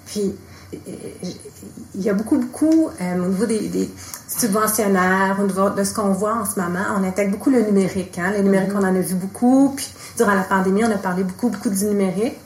Puis, 0.05 0.35
il 0.73 2.01
y 2.01 2.09
a 2.09 2.13
beaucoup, 2.13 2.37
beaucoup, 2.37 2.89
euh, 3.01 3.15
au 3.23 3.27
niveau 3.27 3.45
des, 3.45 3.67
des 3.69 3.89
subventionnaires, 4.27 5.37
au 5.39 5.45
niveau 5.45 5.69
de 5.69 5.83
ce 5.83 5.93
qu'on 5.93 6.11
voit 6.11 6.33
en 6.35 6.45
ce 6.45 6.59
moment, 6.59 6.83
on 6.99 7.03
intègre 7.03 7.31
beaucoup 7.31 7.49
le 7.49 7.61
numérique. 7.61 8.17
Hein? 8.19 8.31
Le 8.35 8.43
numérique, 8.43 8.71
on 8.75 8.79
en 8.79 8.95
a 8.95 8.99
vu 8.99 9.15
beaucoup. 9.15 9.73
Puis, 9.75 9.87
durant 10.17 10.33
la 10.33 10.43
pandémie, 10.43 10.83
on 10.83 10.91
a 10.91 10.97
parlé 10.97 11.23
beaucoup, 11.23 11.49
beaucoup 11.49 11.69
du 11.69 11.85
numérique. 11.85 12.37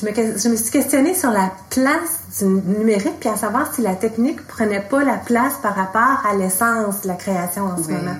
Je 0.00 0.06
me, 0.06 0.12
je 0.14 0.48
me 0.48 0.56
suis 0.56 0.70
questionnée 0.70 1.14
sur 1.14 1.30
la 1.30 1.52
place 1.70 2.20
du 2.38 2.44
numérique, 2.46 3.20
puis 3.20 3.28
à 3.28 3.36
savoir 3.36 3.72
si 3.74 3.82
la 3.82 3.94
technique 3.94 4.46
prenait 4.46 4.80
pas 4.80 5.02
la 5.04 5.16
place 5.16 5.54
par 5.62 5.74
rapport 5.74 6.22
à 6.28 6.34
l'essence 6.36 7.02
de 7.02 7.08
la 7.08 7.14
création 7.14 7.64
en 7.66 7.76
ce 7.76 7.88
Oui. 7.88 7.94
moment. 7.94 8.16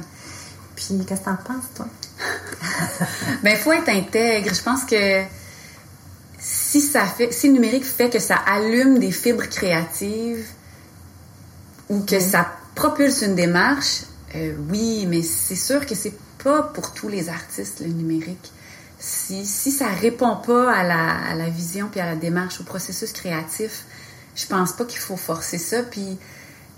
Puis, 0.77 1.05
qu'est-ce 1.07 1.21
que 1.21 1.25
t'en 1.27 1.37
penses, 1.37 1.65
toi? 1.75 1.87
Ben, 3.43 3.57
faut 3.57 3.73
être 3.73 3.89
intègre. 3.89 4.55
Je 4.55 4.63
pense 4.63 4.85
que 4.85 5.23
si 6.73 6.81
ça 6.81 7.05
fait, 7.05 7.31
si 7.33 7.49
le 7.49 7.53
numérique 7.53 7.85
fait 7.85 8.09
que 8.09 8.19
ça 8.19 8.37
allume 8.37 8.99
des 8.99 9.11
fibres 9.11 9.45
créatives 9.47 10.43
ou 11.91 12.01
que 12.01 12.19
ça 12.19 12.47
propulse 12.75 13.21
une 13.21 13.35
démarche, 13.35 14.05
euh, 14.35 14.55
oui, 14.71 15.05
mais 15.07 15.21
c'est 15.23 15.55
sûr 15.55 15.85
que 15.85 15.95
c'est 15.95 16.15
pas 16.43 16.63
pour 16.63 16.95
tous 16.95 17.09
les 17.09 17.29
artistes 17.29 17.81
le 17.81 17.89
numérique. 17.93 18.51
Si, 18.99 19.45
si 19.45 19.71
ça 19.71 19.89
répond 19.89 20.37
pas 20.37 20.73
à 20.73 20.83
la, 20.83 21.11
à 21.31 21.35
la 21.35 21.51
vision 21.51 21.89
puis 21.91 22.01
à 22.01 22.07
la 22.07 22.17
démarche, 22.17 22.59
au 22.63 22.65
processus 22.65 23.13
créatif, 23.13 23.85
je 24.35 24.47
pense 24.47 24.73
pas 24.73 24.87
qu'il 24.87 25.01
faut 25.01 25.17
forcer 25.19 25.59
ça. 25.59 25.83
Puis 25.83 26.17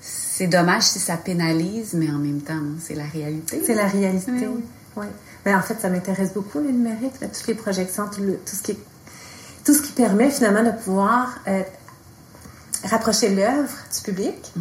c'est 0.01 0.49
dommage 0.49 0.83
si 0.83 0.99
ça 0.99 1.17
pénalise, 1.17 1.93
mais 1.95 2.11
en 2.11 2.19
même 2.19 2.41
temps, 2.41 2.63
c'est 2.85 2.95
la 2.97 3.05
réalité. 3.07 3.63
C'est 3.65 3.75
la 3.77 3.87
réalité. 3.87 4.33
Oui. 4.97 5.07
Mais 5.47 5.55
en 5.55 5.63
fait, 5.63 5.77
ça 5.81 5.89
m'intéresse 5.89 6.33
beaucoup, 6.33 6.59
le 6.59 6.73
numérique, 6.73 7.21
là, 7.21 7.29
toutes 7.29 7.47
les 7.47 7.55
projections, 7.55 8.09
tout, 8.09 8.23
le- 8.23 8.39
tout 8.39 8.57
ce 8.57 8.63
qui 8.63 8.73
tout 9.65 9.75
ce 9.75 9.83
qui 9.83 9.93
permet 9.93 10.31
finalement 10.31 10.63
de 10.63 10.71
pouvoir 10.77 11.39
euh, 11.49 11.63
rapprocher 12.85 13.35
l'œuvre 13.35 13.73
du 13.95 14.03
public. 14.03 14.53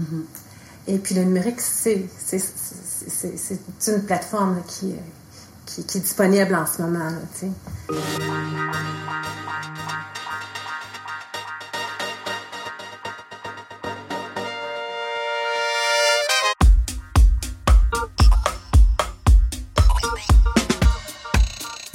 Et 0.87 0.97
puis 0.97 1.15
le 1.15 1.23
numérique, 1.23 1.61
c'est 1.61 2.07
une 3.87 4.03
plateforme 4.03 4.55
là, 4.55 4.61
qui, 4.67 4.95
qui, 5.65 5.83
qui 5.85 5.97
est 5.97 6.01
disponible 6.01 6.55
en 6.55 6.65
ce 6.65 6.81
moment. 6.81 7.09
Là, 7.09 7.19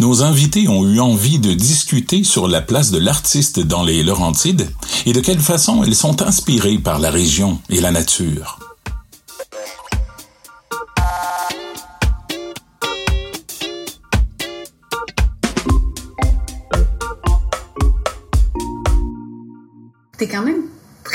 Nos 0.09 0.23
invités 0.23 0.69
ont 0.69 0.87
eu 0.87 1.01
envie 1.01 1.39
de 1.39 1.53
discuter 1.53 2.25
sur 2.25 2.49
la 2.49 2.63
place 2.63 2.91
de 2.91 2.97
l'artiste 2.97 3.61
dans 3.61 3.83
les 3.83 4.03
Laurentides 4.03 4.67
et 5.05 5.13
de 5.13 5.21
quelle 5.21 5.39
façon 5.39 5.85
elles 5.85 5.95
sont 5.95 6.23
inspirées 6.23 6.79
par 6.79 6.99
la 6.99 7.11
région 7.11 7.61
et 7.69 7.83
la 7.83 7.91
nature. 7.91 8.68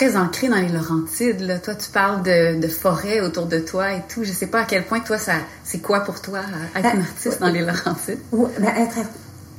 Très 0.03 0.17
ancré 0.17 0.49
dans 0.49 0.57
les 0.57 0.69
Laurentides. 0.69 1.41
Là. 1.41 1.59
Toi, 1.59 1.75
tu 1.75 1.89
parles 1.89 2.23
de, 2.23 2.59
de 2.59 2.67
forêt 2.67 3.21
autour 3.21 3.45
de 3.45 3.59
toi 3.59 3.93
et 3.93 4.01
tout. 4.09 4.23
Je 4.23 4.31
sais 4.31 4.47
pas 4.47 4.61
à 4.61 4.65
quel 4.65 4.85
point, 4.85 4.99
toi, 4.99 5.17
ça, 5.17 5.33
c'est 5.63 5.79
quoi 5.79 6.01
pour 6.01 6.21
toi 6.21 6.39
euh, 6.39 6.79
être 6.79 6.83
Ben, 6.83 6.99
un 6.99 7.01
artiste 7.01 7.39
dans 7.39 7.49
les 7.49 7.61
Laurentides? 7.61 8.19
Ouais, 8.31 8.49
ben, 8.59 8.75
être, 8.75 8.97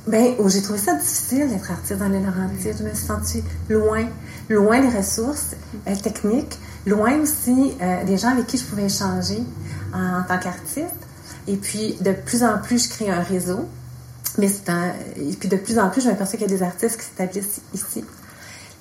ben, 0.07 0.35
oh, 0.37 0.49
j'ai 0.49 0.61
trouvé 0.61 0.77
ça 0.79 0.93
difficile 0.93 1.49
d'être 1.49 1.71
artiste 1.71 1.97
dans 1.97 2.09
les 2.09 2.19
Laurentides. 2.19 2.75
Je 2.77 2.83
me 2.83 2.93
suis 2.93 3.05
sentie 3.05 3.43
loin, 3.69 4.05
loin 4.49 4.81
des 4.81 4.95
ressources 4.95 5.55
euh, 5.87 5.95
techniques, 5.95 6.59
loin 6.85 7.19
aussi 7.19 7.73
euh, 7.81 8.03
des 8.03 8.17
gens 8.17 8.29
avec 8.29 8.45
qui 8.45 8.57
je 8.57 8.65
pouvais 8.65 8.85
échanger 8.85 9.39
en, 9.93 10.19
en 10.19 10.23
tant 10.23 10.37
qu'artiste. 10.37 10.93
Et 11.47 11.55
puis, 11.55 11.97
de 12.01 12.11
plus 12.11 12.43
en 12.43 12.59
plus, 12.59 12.85
je 12.85 12.89
crée 12.89 13.09
un 13.09 13.21
réseau. 13.21 13.67
Mais 14.37 14.49
c'est 14.49 14.69
un, 14.69 14.93
et 15.15 15.33
puis, 15.33 15.49
de 15.49 15.57
plus 15.57 15.79
en 15.79 15.89
plus, 15.89 16.01
je 16.01 16.09
m'aperçois 16.09 16.37
qu'il 16.37 16.51
y 16.51 16.53
a 16.53 16.55
des 16.55 16.63
artistes 16.63 16.97
qui 16.97 17.05
s'établissent 17.05 17.61
ici. 17.73 18.03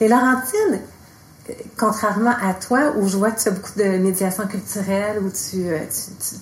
Les 0.00 0.09
Laurentides, 0.09 0.80
contrairement 1.76 2.34
à 2.42 2.54
toi, 2.54 2.92
où 2.96 3.08
je 3.08 3.16
vois 3.16 3.30
que 3.30 3.40
tu 3.40 3.48
as 3.48 3.52
beaucoup 3.52 3.78
de 3.78 3.98
médiation 3.98 4.46
culturelle, 4.46 5.18
où 5.22 5.30
tu, 5.30 5.68
euh, 5.68 5.78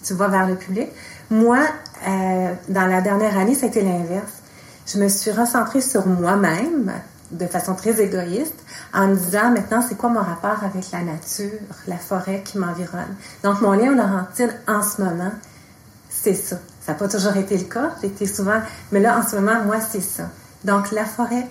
tu, 0.05 0.15
vas 0.15 0.29
vers 0.29 0.47
le 0.47 0.55
public, 0.55 0.89
moi, 1.31 1.61
euh, 2.07 2.53
dans 2.69 2.87
la 2.87 3.01
dernière 3.01 3.37
année, 3.39 3.55
ça 3.55 3.67
a 3.67 3.69
été 3.69 3.83
l'inverse. 3.83 4.33
Je 4.87 4.99
me 4.99 5.09
suis 5.09 5.31
recentrée 5.31 5.81
sur 5.81 6.07
moi-même 6.07 6.93
de 7.33 7.47
façon 7.47 7.75
très 7.75 8.01
égoïste 8.01 8.63
en 8.93 9.09
me 9.09 9.17
disant 9.17 9.51
maintenant 9.51 9.83
c'est 9.87 9.97
quoi 9.97 10.11
mon 10.11 10.21
rapport 10.21 10.63
avec 10.65 10.91
la 10.93 11.01
nature, 11.01 11.59
la 11.87 11.97
forêt 11.97 12.43
qui 12.45 12.59
m'environne. 12.59 13.17
Donc 13.43 13.61
mon 13.63 13.73
lien 13.73 13.93
aux 13.93 14.71
en 14.71 14.83
ce 14.83 15.03
moment, 15.03 15.33
c'est 16.11 16.35
ça. 16.35 16.57
Ça 16.85 16.93
n'a 16.93 16.99
pas 16.99 17.09
toujours 17.09 17.37
été 17.37 17.57
le 17.57 17.65
cas, 17.65 17.93
j'ai 18.03 18.27
souvent, 18.27 18.61
mais 18.91 19.01
là 19.01 19.19
en 19.19 19.27
ce 19.27 19.37
moment, 19.37 19.63
moi 19.65 19.77
c'est 19.81 20.03
ça. 20.03 20.25
Donc 20.65 20.91
la 20.93 21.05
forêt, 21.05 21.49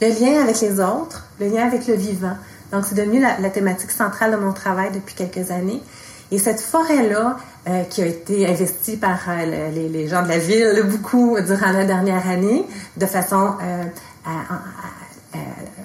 le 0.00 0.08
lien 0.08 0.42
avec 0.42 0.60
les 0.60 0.80
autres, 0.80 1.26
le 1.38 1.48
lien 1.48 1.66
avec 1.66 1.86
le 1.86 1.94
vivant. 1.94 2.36
Donc, 2.72 2.84
c'est 2.86 2.94
devenu 2.94 3.20
la, 3.20 3.50
thématique 3.50 3.90
centrale 3.90 4.32
de 4.32 4.36
mon 4.36 4.52
travail 4.52 4.90
depuis 4.92 5.14
quelques 5.14 5.50
années. 5.50 5.82
Et 6.30 6.38
cette 6.38 6.60
forêt-là, 6.60 7.36
euh, 7.68 7.82
qui 7.84 8.02
a 8.02 8.06
été 8.06 8.48
investie 8.48 8.96
par 8.96 9.18
euh, 9.28 9.70
les, 9.70 10.08
gens 10.08 10.22
de 10.22 10.28
la 10.28 10.38
ville 10.38 10.82
beaucoup 10.84 11.38
durant 11.40 11.72
la 11.72 11.84
dernière 11.84 12.28
année, 12.28 12.64
de 12.96 13.06
façon 13.06 13.54
euh, 13.62 13.82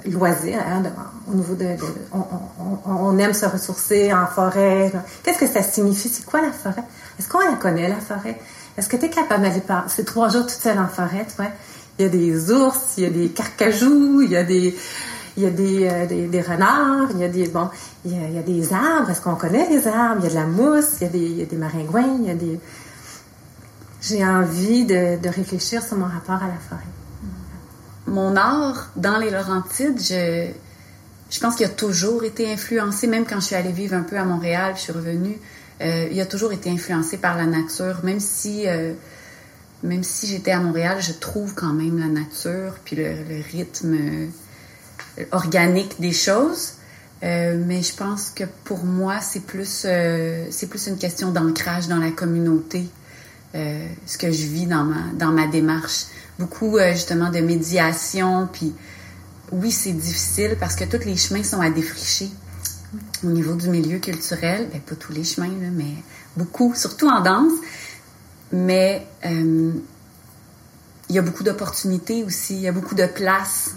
loisir, 0.06 0.60
hein, 0.60 0.84
au 1.32 1.36
niveau 1.36 1.56
de, 1.56 1.76
on, 2.86 3.18
aime 3.18 3.34
se 3.34 3.46
ressourcer 3.48 4.14
en 4.14 4.28
forêt. 4.28 4.92
Qu'est-ce 5.24 5.40
que 5.40 5.48
ça 5.48 5.64
signifie? 5.64 6.10
C'est 6.10 6.26
quoi 6.26 6.42
la 6.42 6.52
forêt? 6.52 6.84
Est-ce 7.18 7.28
qu'on 7.28 7.40
la 7.40 7.54
connaît 7.54 7.90
la 7.90 7.96
forêt? 7.96 8.40
Est-ce 8.78 8.88
que 8.88 8.98
tu 8.98 9.06
es 9.06 9.10
capable 9.10 9.44
d'aller 9.44 9.62
passer 9.62 10.04
trois 10.04 10.30
jours 10.30 10.44
toute 10.44 10.52
seule 10.52 10.78
en 10.78 10.88
forêt 10.88 11.26
toi? 11.36 11.46
Il 11.98 12.04
y 12.04 12.06
a 12.06 12.10
des 12.10 12.52
ours, 12.52 12.96
il 12.98 13.04
y 13.04 13.08
a 13.08 13.10
des 13.10 13.30
carcajous, 13.30 14.22
il 14.22 14.32
y 14.32 14.38
a 14.38 14.44
des 14.44 14.76
il 15.38 15.44
y 15.44 15.46
a 15.46 15.50
des, 15.50 15.88
euh, 15.88 16.28
des, 16.30 16.42
renards, 16.42 17.10
il 17.12 17.20
y 17.20 17.24
a 17.24 17.28
des 17.28 17.48
bon, 17.48 17.70
il 18.06 18.14
y 18.14 18.24
a, 18.24 18.28
il 18.28 18.36
y 18.36 18.38
a 18.38 18.42
des 18.42 18.74
arbres. 18.74 19.10
Est-ce 19.10 19.22
qu'on 19.22 19.36
connaît 19.36 19.68
les 19.70 19.88
arbres 19.88 20.22
Il 20.22 20.24
y 20.24 20.28
a 20.28 20.30
de 20.30 20.36
la 20.36 20.46
mousse, 20.46 20.98
il 21.02 21.04
y 21.04 21.06
a 21.06 21.10
des, 21.10 21.20
il 21.20 21.38
y 21.38 21.42
a 21.42 21.46
des 21.46 21.58
maringouins, 21.58 22.18
il 22.20 22.28
y 22.28 22.32
a 22.32 22.36
des. 22.36 22.60
J'ai 24.02 24.24
envie 24.24 24.86
de, 24.86 25.18
de, 25.22 25.30
réfléchir 25.30 25.84
sur 25.84 25.98
mon 25.98 26.06
rapport 26.06 26.42
à 26.42 26.48
la 26.48 26.60
forêt. 26.70 26.82
Mon 28.08 28.36
art 28.36 28.92
dans 28.96 29.18
les 29.18 29.32
Laurentides, 29.32 30.00
je, 30.00 30.48
je 31.32 31.40
pense 31.40 31.56
qu'il 31.56 31.66
a 31.66 31.70
toujours 31.70 32.24
été 32.24 32.52
influencé, 32.52 33.08
même 33.08 33.26
quand 33.26 33.40
je 33.40 33.48
suis 33.48 33.56
allée 33.56 33.72
vivre 33.72 33.96
un 33.96 34.04
peu 34.04 34.18
à 34.18 34.24
Montréal, 34.24 34.74
je 34.76 34.82
suis 34.82 34.94
revenue, 34.94 35.38
euh, 35.82 36.08
il 36.12 36.22
a 36.22 36.26
toujours 36.26 36.54
été 36.54 36.70
influencé 36.70 37.18
par 37.18 37.36
la 37.36 37.46
nature, 37.46 38.02
même 38.04 38.20
si. 38.20 38.68
Euh, 38.68 38.94
même 39.86 40.04
si 40.04 40.28
j'étais 40.28 40.52
à 40.52 40.60
Montréal, 40.60 40.98
je 41.02 41.14
trouve 41.14 41.54
quand 41.54 41.74
même 41.74 41.98
la 42.00 42.08
nature, 42.08 42.76
puis 42.84 42.96
le, 42.96 43.14
le 43.30 43.42
rythme 43.52 43.96
organique 45.32 46.00
des 46.00 46.12
choses. 46.12 46.74
Euh, 47.24 47.62
mais 47.66 47.82
je 47.82 47.96
pense 47.96 48.30
que 48.30 48.44
pour 48.66 48.84
moi, 48.84 49.20
c'est 49.22 49.46
plus, 49.46 49.84
euh, 49.86 50.46
c'est 50.52 50.68
plus 50.68 50.88
une 50.88 50.98
question 50.98 51.32
d'ancrage 51.32 51.88
dans 51.88 51.98
la 51.98 52.12
communauté, 52.12 52.88
euh, 53.56 53.88
ce 54.06 54.18
que 54.18 54.32
je 54.32 54.46
vis 54.46 54.68
dans 54.68 54.84
ma, 54.84 55.14
dans 55.18 55.32
ma 55.32 55.48
démarche. 55.48 56.06
Beaucoup, 56.38 56.78
euh, 56.78 56.92
justement, 56.92 57.32
de 57.32 57.40
médiation. 57.40 58.48
Puis, 58.52 58.74
oui, 59.52 59.72
c'est 59.72 59.94
difficile 59.94 60.58
parce 60.60 60.76
que 60.76 60.84
tous 60.84 61.06
les 61.06 61.16
chemins 61.16 61.44
sont 61.44 61.62
à 61.62 61.70
défricher 61.70 62.30
au 63.24 63.30
niveau 63.30 63.56
du 63.56 63.70
milieu 63.70 64.00
culturel. 64.00 64.68
Ben, 64.72 64.82
pas 64.82 64.96
tous 64.96 65.14
les 65.14 65.24
chemins, 65.24 65.48
là, 65.48 65.70
mais 65.72 65.96
beaucoup, 66.36 66.76
surtout 66.76 67.08
en 67.08 67.22
danse. 67.22 67.54
Mais 68.52 69.06
euh, 69.26 69.72
il 71.10 71.16
y 71.16 71.20
a 71.20 71.22
beaucoup 71.22 71.44
d'opportunités 71.44 72.24
aussi, 72.24 72.56
il 72.56 72.62
y 72.62 72.68
a 72.68 72.72
beaucoup 72.72 72.96
de 72.96 73.06
places 73.06 73.76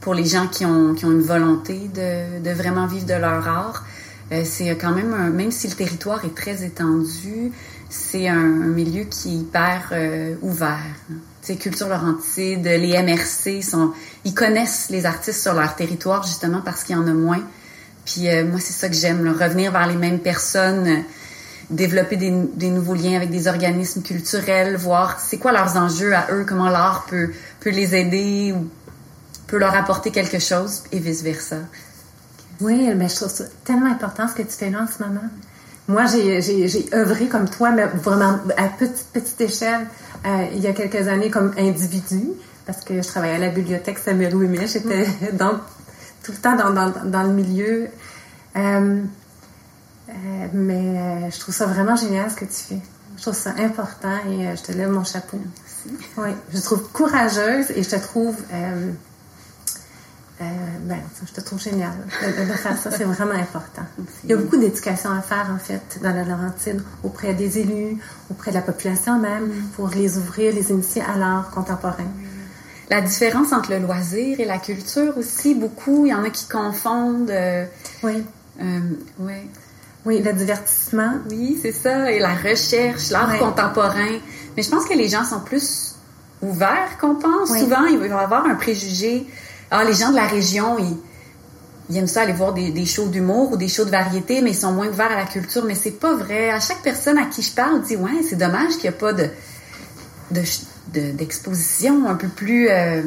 pour 0.00 0.14
les 0.14 0.24
gens 0.24 0.48
qui 0.48 0.64
ont, 0.64 0.94
qui 0.94 1.04
ont 1.04 1.12
une 1.12 1.22
volonté 1.22 1.88
de, 1.94 2.42
de 2.42 2.50
vraiment 2.50 2.86
vivre 2.86 3.06
de 3.06 3.14
leur 3.14 3.46
art. 3.46 3.84
Euh, 4.32 4.42
c'est 4.44 4.76
quand 4.76 4.92
même, 4.92 5.32
même 5.32 5.50
si 5.50 5.68
le 5.68 5.74
territoire 5.74 6.24
est 6.24 6.34
très 6.34 6.64
étendu, 6.64 7.52
c'est 7.92 8.26
un, 8.26 8.42
milieu 8.42 9.04
qui 9.04 9.28
est 9.28 9.36
hyper 9.36 9.90
euh, 9.92 10.34
ouvert. 10.40 10.78
Sais, 11.42 11.56
Culture 11.56 11.88
Laurentide, 11.88 12.64
les 12.64 13.02
MRC, 13.02 13.62
sont, 13.62 13.92
ils 14.24 14.32
connaissent 14.32 14.88
les 14.90 15.04
artistes 15.04 15.42
sur 15.42 15.54
leur 15.54 15.76
territoire 15.76 16.26
justement 16.26 16.62
parce 16.64 16.84
qu'il 16.84 16.96
y 16.96 16.98
en 16.98 17.06
a 17.06 17.12
moins. 17.12 17.42
Puis 18.06 18.28
euh, 18.28 18.46
moi, 18.46 18.60
c'est 18.60 18.72
ça 18.72 18.88
que 18.88 18.94
j'aime, 18.94 19.28
revenir 19.28 19.72
vers 19.72 19.86
les 19.86 19.96
mêmes 19.96 20.20
personnes, 20.20 21.04
développer 21.70 22.16
des, 22.16 22.70
nouveaux 22.70 22.94
liens 22.94 23.16
avec 23.16 23.30
des 23.30 23.48
organismes 23.48 24.02
culturels, 24.02 24.76
voir 24.76 25.20
c'est 25.20 25.38
quoi 25.38 25.52
leurs 25.52 25.76
enjeux 25.76 26.14
à 26.14 26.26
eux, 26.32 26.44
comment 26.46 26.68
l'art 26.68 27.06
peut, 27.08 27.30
peut 27.60 27.70
les 27.70 27.94
aider 27.94 28.54
ou 28.56 28.68
peut 29.46 29.58
leur 29.58 29.74
apporter 29.74 30.10
quelque 30.10 30.38
chose 30.38 30.82
et 30.92 30.98
vice-versa. 30.98 31.56
Oui, 32.60 32.88
mais 32.94 33.08
je 33.08 33.16
trouve 33.16 33.28
ça 33.28 33.44
tellement 33.64 33.90
important 33.90 34.28
ce 34.28 34.34
que 34.34 34.42
tu 34.42 34.52
fais 34.52 34.70
là 34.70 34.82
en 34.82 34.86
ce 34.86 35.02
moment. 35.02 35.28
Moi, 35.88 36.06
j'ai 36.06 36.94
œuvré 36.94 37.26
comme 37.26 37.48
toi, 37.48 37.70
mais 37.70 37.86
vraiment 37.86 38.38
à 38.56 38.68
petite, 38.68 39.40
échelle, 39.40 39.86
euh, 40.24 40.46
il 40.54 40.60
y 40.60 40.68
a 40.68 40.72
quelques 40.72 41.08
années 41.08 41.30
comme 41.30 41.52
individu, 41.58 42.22
parce 42.66 42.84
que 42.84 43.02
je 43.02 43.06
travaillais 43.06 43.34
à 43.34 43.38
la 43.38 43.48
bibliothèque 43.48 43.98
Samuel 43.98 44.34
Ouimet. 44.34 44.66
J'étais 44.68 45.06
mm. 45.06 45.36
dans, 45.36 45.54
tout 46.22 46.32
le 46.32 46.38
temps 46.38 46.56
dans, 46.56 46.70
dans, 46.70 46.92
dans 47.04 47.22
le 47.24 47.32
milieu. 47.32 47.88
Euh, 48.56 49.02
euh, 50.12 50.46
mais 50.52 50.74
euh, 50.74 51.30
je 51.30 51.40
trouve 51.40 51.54
ça 51.54 51.66
vraiment 51.66 51.96
génial 51.96 52.30
ce 52.30 52.36
que 52.36 52.44
tu 52.44 52.52
fais. 52.52 52.80
Je 53.16 53.22
trouve 53.22 53.34
ça 53.34 53.54
important 53.58 54.16
et 54.28 54.46
euh, 54.46 54.56
je 54.56 54.62
te 54.62 54.72
lève 54.72 54.90
mon 54.90 55.04
chapeau. 55.04 55.38
Merci. 55.38 56.06
Oui, 56.16 56.30
je 56.52 56.58
te 56.58 56.62
trouve 56.62 56.88
courageuse 56.90 57.70
et 57.70 57.82
je 57.82 57.90
te 57.90 57.96
trouve 57.96 58.36
euh, 60.42 60.44
ben, 60.80 60.98
je 61.26 61.32
te 61.32 61.40
trouve 61.40 61.60
génial 61.60 61.92
de, 62.20 62.52
faire 62.54 62.76
ça. 62.76 62.90
C'est 62.90 63.04
vraiment 63.04 63.34
important. 63.34 63.82
Il 64.24 64.30
y 64.30 64.32
a 64.32 64.36
beaucoup 64.36 64.56
d'éducation 64.56 65.10
à 65.10 65.20
faire, 65.20 65.48
en 65.54 65.58
fait, 65.58 66.00
dans 66.02 66.12
la 66.12 66.24
Laurentide, 66.24 66.82
auprès 67.04 67.34
des 67.34 67.58
élus, 67.58 67.98
auprès 68.30 68.50
de 68.50 68.56
la 68.56 68.62
population 68.62 69.18
même, 69.18 69.46
mm. 69.46 69.68
pour 69.76 69.88
les 69.88 70.18
ouvrir, 70.18 70.54
les 70.54 70.70
initier 70.70 71.02
à 71.02 71.16
l'art 71.16 71.50
contemporain. 71.50 72.08
La 72.90 73.00
différence 73.00 73.52
entre 73.52 73.70
le 73.70 73.78
loisir 73.78 74.40
et 74.40 74.44
la 74.44 74.58
culture 74.58 75.16
aussi, 75.16 75.54
beaucoup, 75.54 76.06
il 76.06 76.10
y 76.10 76.14
en 76.14 76.24
a 76.24 76.30
qui 76.30 76.48
confondent. 76.48 77.30
Euh, 77.30 77.64
oui. 78.02 78.24
Euh, 78.60 78.80
ouais. 79.20 79.46
Oui, 80.04 80.20
le 80.20 80.32
divertissement. 80.32 81.14
Oui, 81.30 81.58
c'est 81.62 81.72
ça. 81.72 82.10
Et 82.10 82.18
la 82.18 82.34
recherche, 82.34 83.10
l'art 83.10 83.38
contemporain. 83.38 84.18
Mais 84.56 84.62
je 84.62 84.70
pense 84.70 84.84
que 84.84 84.94
les 84.94 85.08
gens 85.08 85.24
sont 85.24 85.40
plus 85.40 85.94
ouverts 86.42 86.98
qu'on 87.00 87.14
pense. 87.14 87.56
Souvent, 87.56 87.84
ils 87.84 87.98
vont 87.98 88.18
avoir 88.18 88.46
un 88.46 88.54
préjugé 88.54 89.26
ah, 89.74 89.84
les 89.84 89.94
gens 89.94 90.10
de 90.10 90.16
la 90.16 90.26
région, 90.26 90.76
ils, 91.88 91.96
aiment 91.96 92.06
ça 92.06 92.22
aller 92.22 92.34
voir 92.34 92.52
des, 92.52 92.70
des 92.70 92.84
shows 92.84 93.08
d'humour 93.08 93.52
ou 93.52 93.56
des 93.56 93.68
shows 93.68 93.86
de 93.86 93.90
variété, 93.90 94.42
mais 94.42 94.50
ils 94.50 94.56
sont 94.56 94.72
moins 94.72 94.88
ouverts 94.88 95.10
à 95.10 95.16
la 95.16 95.24
culture. 95.24 95.64
Mais 95.64 95.74
c'est 95.74 95.98
pas 95.98 96.14
vrai. 96.14 96.50
À 96.50 96.60
chaque 96.60 96.82
personne 96.82 97.16
à 97.16 97.24
qui 97.24 97.40
je 97.40 97.54
parle 97.54 97.80
dit 97.80 97.96
ouais, 97.96 98.22
c'est 98.28 98.36
dommage 98.36 98.72
qu'il 98.72 98.90
n'y 98.90 98.96
a 98.96 98.98
pas 98.98 99.14
de, 99.14 99.30
d'exposition 100.90 102.06
un 102.06 102.16
peu 102.16 102.28
plus 102.28 102.68
euh, 102.68 103.02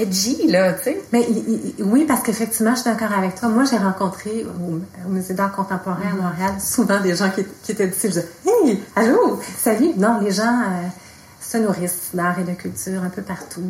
edgy, 0.00 0.46
là, 0.48 0.72
tu 0.74 0.84
sais. 0.84 1.02
Mais 1.12 1.26
oui, 1.80 2.04
parce 2.06 2.22
qu'effectivement, 2.22 2.74
je 2.74 2.80
suis 2.80 2.90
d'accord 2.90 3.12
avec 3.12 3.34
toi. 3.34 3.48
Moi, 3.48 3.64
j'ai 3.64 3.78
rencontré 3.78 4.44
au, 4.44 5.08
Musée 5.08 5.34
d'art 5.34 5.52
contemporain 5.52 5.98
à 6.02 6.14
mm-hmm. 6.14 6.22
Montréal 6.22 6.52
souvent 6.60 7.00
des 7.00 7.16
gens 7.16 7.30
qui, 7.30 7.44
qui 7.62 7.72
étaient 7.72 7.86
d'ici. 7.86 8.08
Je 8.08 8.08
disais 8.08 8.28
Hey, 8.46 8.82
allô, 8.96 9.40
salut. 9.56 9.92
Non, 9.96 10.20
les 10.20 10.30
gens. 10.30 10.60
Euh, 10.60 10.88
se 11.50 11.58
nourrissent 11.58 12.10
d'art 12.14 12.38
et 12.38 12.44
de 12.44 12.52
culture 12.52 13.02
un 13.02 13.08
peu 13.08 13.22
partout. 13.22 13.62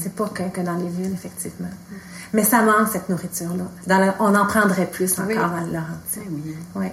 C'est 0.00 0.14
pas 0.14 0.28
que, 0.28 0.42
que, 0.48 0.60
dans 0.62 0.74
les 0.74 0.88
villes, 0.88 1.12
effectivement. 1.12 1.68
Mais 2.32 2.42
ça 2.42 2.62
manque, 2.62 2.88
cette 2.92 3.08
nourriture-là. 3.08 4.16
on 4.18 4.34
en 4.34 4.46
prendrait 4.46 4.86
plus 4.86 5.12
encore 5.12 5.26
oui. 5.28 5.36
dans 5.36 5.72
le. 5.72 5.78
Oui. 6.30 6.56
oui. 6.74 6.86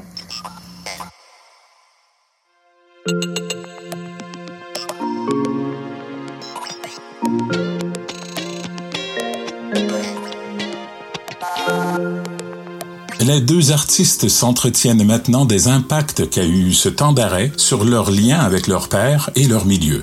Les 13.37 13.43
deux 13.43 13.71
artistes 13.71 14.29
s'entretiennent 14.29 15.05
maintenant 15.05 15.45
des 15.45 15.67
impacts 15.67 16.27
qu'a 16.27 16.43
eu 16.43 16.73
ce 16.73 16.89
temps 16.89 17.13
d'arrêt 17.13 17.51
sur 17.55 17.85
leur 17.85 18.09
lien 18.09 18.39
avec 18.39 18.65
leur 18.65 18.89
père 18.89 19.29
et 19.35 19.47
leur 19.47 19.67
milieu. 19.67 20.01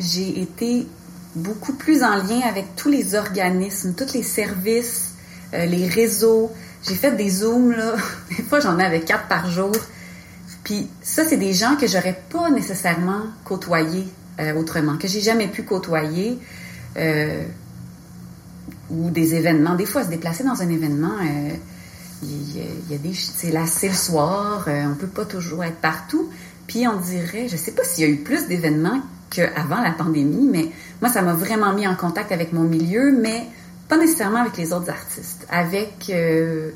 j'ai 0.00 0.40
été 0.40 0.88
beaucoup 1.36 1.74
plus 1.74 2.02
en 2.02 2.16
lien 2.16 2.40
avec 2.44 2.74
tous 2.74 2.88
les 2.88 3.14
organismes, 3.14 3.94
tous 3.94 4.14
les 4.14 4.24
services, 4.24 5.12
euh, 5.54 5.64
les 5.64 5.86
réseaux. 5.86 6.50
J'ai 6.88 6.96
fait 6.96 7.12
des 7.12 7.30
zooms, 7.30 7.70
là. 7.70 7.94
Des 8.36 8.42
fois, 8.42 8.58
j'en 8.58 8.80
avais 8.80 9.02
quatre 9.02 9.28
par 9.28 9.48
jour. 9.48 9.70
Puis 10.64 10.88
ça, 11.02 11.24
c'est 11.24 11.36
des 11.36 11.52
gens 11.52 11.76
que 11.76 11.86
j'aurais 11.86 12.20
pas 12.30 12.50
nécessairement 12.50 13.22
côtoyés 13.44 14.06
euh, 14.40 14.54
autrement, 14.54 14.96
que 14.96 15.08
j'ai 15.08 15.20
jamais 15.20 15.48
pu 15.48 15.62
côtoyer. 15.62 16.38
Euh, 16.96 17.44
ou 18.90 19.10
des 19.10 19.34
événements. 19.34 19.74
Des 19.74 19.86
fois, 19.86 20.04
se 20.04 20.10
déplacer 20.10 20.44
dans 20.44 20.60
un 20.60 20.68
événement, 20.68 21.16
il 22.22 22.56
y, 22.90 22.94
a 22.94 22.98
des... 22.98 23.14
C'est 23.14 23.50
le 23.50 23.94
soir, 23.94 24.68
on 24.68 24.94
peut 24.94 25.06
pas 25.06 25.24
toujours 25.24 25.64
être 25.64 25.78
partout. 25.78 26.28
Puis 26.66 26.86
on 26.86 27.00
dirait, 27.00 27.48
je 27.48 27.56
sais 27.56 27.72
pas 27.72 27.84
s'il 27.84 28.04
y 28.04 28.06
a 28.06 28.10
eu 28.10 28.18
plus 28.18 28.48
d'événements 28.48 29.00
qu'avant 29.30 29.80
la 29.80 29.92
pandémie, 29.92 30.48
mais 30.50 30.68
moi, 31.00 31.10
ça 31.10 31.22
m'a 31.22 31.32
vraiment 31.32 31.72
mis 31.72 31.86
en 31.86 31.94
contact 31.94 32.32
avec 32.32 32.52
mon 32.52 32.62
milieu, 32.62 33.12
mais 33.12 33.46
pas 33.88 33.96
nécessairement 33.96 34.40
avec 34.40 34.56
les 34.56 34.72
autres 34.72 34.90
artistes, 34.90 35.46
avec, 35.50 36.10
euh, 36.10 36.70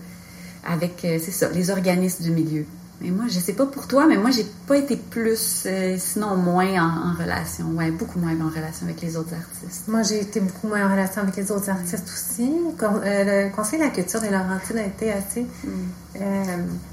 avec 0.67 1.05
euh, 1.05 1.19
c'est 1.23 1.31
ça, 1.31 1.49
les 1.51 1.71
organismes 1.71 2.25
du 2.25 2.31
milieu. 2.31 2.65
Mais 3.01 3.11
moi, 3.11 3.27
je 3.29 3.39
sais 3.39 3.53
pas 3.53 3.67
pour 3.67 3.87
toi, 3.87 4.07
mais 4.07 4.17
moi, 4.17 4.31
j'ai 4.31 4.47
pas 4.67 4.77
été 4.77 4.97
plus, 4.97 5.65
euh, 5.67 5.97
sinon 5.99 6.37
moins 6.37 6.83
en, 6.83 7.13
relation, 7.13 7.67
ouais, 7.77 7.91
beaucoup 7.91 8.19
moins 8.19 8.33
en 8.41 8.49
relation 8.49 8.87
avec 8.87 9.03
les 9.03 9.17
autres 9.17 9.35
artistes. 9.35 9.87
Moi, 9.89 10.03
j'ai 10.03 10.21
été 10.21 10.41
beaucoup 10.41 10.69
moins 10.69 10.87
en 10.87 10.91
relation 10.91 11.23
avec 11.23 11.37
les 11.37 11.53
autres 11.53 11.69
artistes 11.69 12.07
aussi. 12.07 12.51
le 12.81 13.55
Conseil 13.55 13.79
de 13.79 13.85
la 13.85 13.91
culture 13.91 14.21
de 14.21 14.27
Laurentine 14.27 14.79
a 14.79 14.87
été 14.87 15.13
assez 15.13 15.47
mm. 15.65 16.19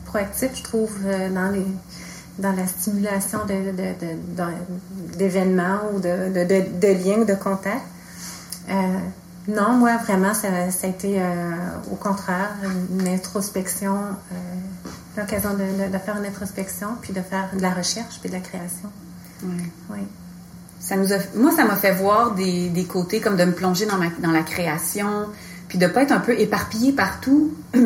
proactif, 0.05 0.51
je 0.55 0.63
trouve, 0.63 0.93
dans 1.33 1.49
les 1.51 1.65
dans 2.39 2.51
la 2.51 2.65
stimulation 2.67 3.39
d'événements 5.17 5.81
ou 5.93 5.99
de, 5.99 6.33
de, 6.33 6.87
liens 6.87 7.19
ou 7.19 7.25
de 7.25 7.35
contacts. 7.35 7.85
Euh, 8.69 8.73
non, 9.47 9.73
moi, 9.73 9.97
vraiment, 9.97 10.33
ça, 10.33 10.47
a 10.47 10.87
été 10.87 11.21
euh, 11.21 11.51
au 11.91 11.95
contraire 11.95 12.55
une 12.97 13.07
introspection, 13.07 13.95
euh, 13.95 14.35
l'occasion 15.17 15.51
de, 15.53 15.97
faire 15.97 16.17
une 16.17 16.25
introspection, 16.25 16.89
puis 17.01 17.13
de 17.13 17.21
faire 17.21 17.49
de 17.55 17.61
la 17.61 17.71
recherche, 17.71 18.19
puis 18.19 18.29
de 18.29 18.35
la 18.35 18.41
création. 18.41 18.89
Oui. 19.43 19.71
oui. 19.91 19.99
Ça 20.79 20.95
nous 20.97 21.13
a, 21.13 21.17
moi, 21.35 21.51
ça 21.55 21.65
m'a 21.65 21.75
fait 21.75 21.93
voir 21.93 22.35
des, 22.35 22.69
des, 22.69 22.85
côtés 22.85 23.21
comme 23.21 23.37
de 23.37 23.45
me 23.45 23.53
plonger 23.53 23.85
dans, 23.85 23.97
ma, 23.97 24.09
dans 24.19 24.31
la 24.31 24.43
création, 24.43 25.27
puis 25.67 25.77
de 25.77 25.87
pas 25.87 26.03
être 26.03 26.11
un 26.11 26.19
peu 26.19 26.39
éparpillée 26.39 26.93
partout. 26.93 27.53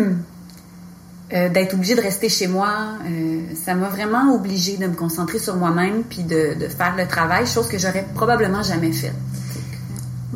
Euh, 1.34 1.50
d'être 1.50 1.74
obligée 1.74 1.96
de 1.96 2.02
rester 2.02 2.30
chez 2.30 2.48
moi, 2.48 2.70
euh, 3.06 3.42
ça 3.54 3.76
m'a 3.76 3.90
vraiment 3.90 4.34
obligée 4.34 4.78
de 4.78 4.88
me 4.88 4.94
concentrer 4.94 5.40
sur 5.40 5.58
moi-même 5.58 6.04
puis 6.04 6.24
de, 6.24 6.54
de, 6.54 6.70
faire 6.70 6.96
le 6.96 7.06
travail, 7.06 7.46
chose 7.46 7.68
que 7.68 7.78
j'aurais 7.78 8.06
probablement 8.16 8.64
jamais 8.64 8.94
faite. 8.94 9.12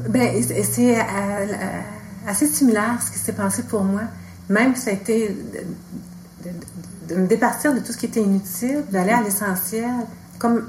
Ben, 0.10 0.44
c'est 0.44 1.00
euh, 1.00 1.46
assez 2.28 2.46
similaire 2.46 2.98
ce 3.02 3.10
qui 3.10 3.20
s'est 3.20 3.32
passé 3.32 3.64
pour 3.64 3.86
moi. 3.86 4.02
Même 4.50 4.76
ça 4.76 4.90
a 4.90 4.94
été 4.94 5.34
de, 7.08 7.16
me 7.16 7.28
départir 7.28 7.74
de 7.74 7.80
tout 7.80 7.92
ce 7.92 7.98
qui 7.98 8.06
était 8.08 8.22
inutile, 8.22 8.84
d'aller 8.92 9.12
à 9.12 9.22
l'essentiel, 9.22 9.92
comme 10.40 10.68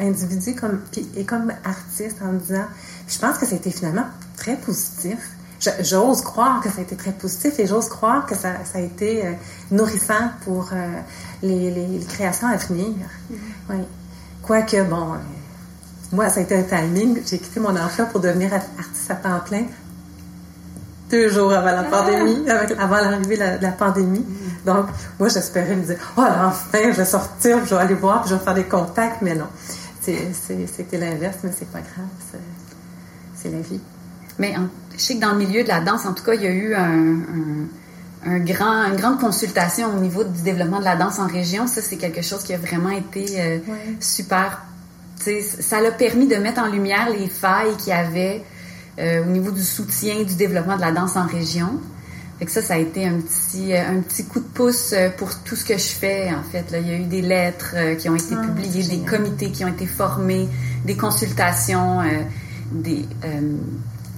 individu 0.00 0.54
comme, 0.54 0.80
et 1.16 1.24
comme 1.24 1.52
artiste 1.64 2.18
en 2.22 2.32
me 2.32 2.38
disant, 2.38 2.66
je 3.08 3.18
pense 3.18 3.38
que 3.38 3.46
ça 3.46 3.54
a 3.54 3.58
été 3.58 3.70
finalement 3.70 4.06
très 4.36 4.56
positif 4.56 5.18
j'ose 5.80 6.22
croire 6.22 6.60
que 6.60 6.68
ça 6.68 6.78
a 6.78 6.82
été 6.82 6.96
très 6.96 7.12
positif 7.12 7.58
et 7.58 7.66
j'ose 7.66 7.88
croire 7.88 8.26
que 8.26 8.34
ça, 8.34 8.64
ça 8.64 8.78
a 8.78 8.80
été 8.80 9.26
euh, 9.26 9.32
nourrissant 9.70 10.30
pour 10.44 10.70
euh, 10.72 10.76
les, 11.42 11.70
les, 11.70 11.98
créations 12.06 12.46
à 12.46 12.56
venir. 12.56 12.94
Mm-hmm. 13.30 13.36
Oui. 13.70 13.76
Quoique, 14.42 14.82
bon, 14.84 15.14
euh, 15.14 15.18
moi, 16.12 16.28
ça 16.28 16.40
a 16.40 16.42
été 16.44 16.56
un 16.56 16.62
timing. 16.62 17.20
J'ai 17.26 17.38
quitté 17.38 17.60
mon 17.60 17.76
emploi 17.76 18.06
pour 18.06 18.20
devenir 18.20 18.52
artiste 18.54 19.10
à 19.10 19.16
temps 19.16 19.40
plein 19.44 19.64
deux 21.10 21.30
jours 21.30 21.50
avant 21.52 21.72
la 21.72 21.84
pandémie, 21.84 22.44
ah! 22.50 22.66
avant 22.78 22.96
l'arrivée 22.96 23.38
de 23.38 23.62
la, 23.62 23.72
pandémie. 23.72 24.18
Mm-hmm. 24.18 24.47
Donc, 24.68 24.86
moi, 25.18 25.30
j'espérais 25.30 25.74
me 25.76 25.82
dire, 25.82 25.96
oh, 26.18 26.20
enfin, 26.20 26.78
je 26.92 26.96
vais 26.96 27.04
sortir, 27.06 27.64
je 27.64 27.74
vais 27.74 27.80
aller 27.80 27.94
voir, 27.94 28.20
puis 28.20 28.30
je 28.30 28.34
vais 28.34 28.44
faire 28.44 28.52
des 28.52 28.64
contacts, 28.64 29.22
mais 29.22 29.34
non. 29.34 29.46
C'était 30.02 30.98
l'inverse, 30.98 31.38
mais 31.42 31.50
c'est 31.58 31.70
pas 31.70 31.80
grave. 31.80 32.40
C'est 33.34 33.50
la 33.50 33.60
vie. 33.60 33.80
Mais 34.38 34.54
je 34.94 35.00
sais 35.00 35.16
que 35.16 35.20
dans 35.20 35.32
le 35.32 35.38
milieu 35.38 35.62
de 35.62 35.68
la 35.68 35.80
danse, 35.80 36.04
en 36.04 36.12
tout 36.12 36.22
cas, 36.22 36.34
il 36.34 36.42
y 36.42 36.46
a 36.46 36.50
eu 36.50 36.74
un, 36.74 38.38
grand, 38.40 38.84
une 38.90 38.96
grande 38.96 39.18
consultation 39.18 39.88
au 39.96 40.00
niveau 40.00 40.22
du 40.22 40.42
développement 40.42 40.80
de 40.80 40.84
la 40.84 40.96
danse 40.96 41.18
en 41.18 41.26
région. 41.26 41.66
Ça, 41.66 41.80
c'est 41.80 41.96
quelque 41.96 42.20
chose 42.20 42.42
qui 42.44 42.52
a 42.52 42.58
vraiment 42.58 42.90
été 42.90 43.40
euh, 43.40 43.58
super. 44.00 44.64
Ça 45.60 45.80
l'a 45.80 45.92
permis 45.92 46.26
de 46.26 46.36
mettre 46.36 46.60
en 46.60 46.66
lumière 46.66 47.08
les 47.08 47.28
failles 47.28 47.74
qu'il 47.78 47.88
y 47.88 47.92
avait 47.96 48.44
euh, 48.98 49.22
au 49.22 49.30
niveau 49.30 49.50
du 49.50 49.62
soutien 49.62 50.24
du 50.24 50.34
développement 50.34 50.76
de 50.76 50.82
la 50.82 50.92
danse 50.92 51.16
en 51.16 51.26
région. 51.26 51.80
Fait 52.38 52.46
que 52.46 52.52
ça, 52.52 52.62
ça 52.62 52.74
a 52.74 52.78
été 52.78 53.06
un 53.06 53.20
petit, 53.20 53.74
euh, 53.74 53.98
un 53.98 54.00
petit 54.00 54.24
coup 54.24 54.40
de 54.40 54.46
pouce 54.46 54.94
pour 55.16 55.34
tout 55.42 55.56
ce 55.56 55.64
que 55.64 55.76
je 55.76 55.88
fais, 55.88 56.30
en 56.32 56.42
fait. 56.42 56.70
Là, 56.70 56.78
il 56.78 56.88
y 56.88 56.92
a 56.92 56.96
eu 56.96 57.04
des 57.04 57.22
lettres 57.22 57.74
qui 57.98 58.08
ont 58.08 58.14
été 58.14 58.34
ah, 58.36 58.42
publiées, 58.42 58.84
des 58.84 59.04
comités 59.04 59.50
qui 59.50 59.64
ont 59.64 59.68
été 59.68 59.86
formés, 59.86 60.48
des 60.84 60.96
consultations, 60.96 62.02
des 62.70 63.04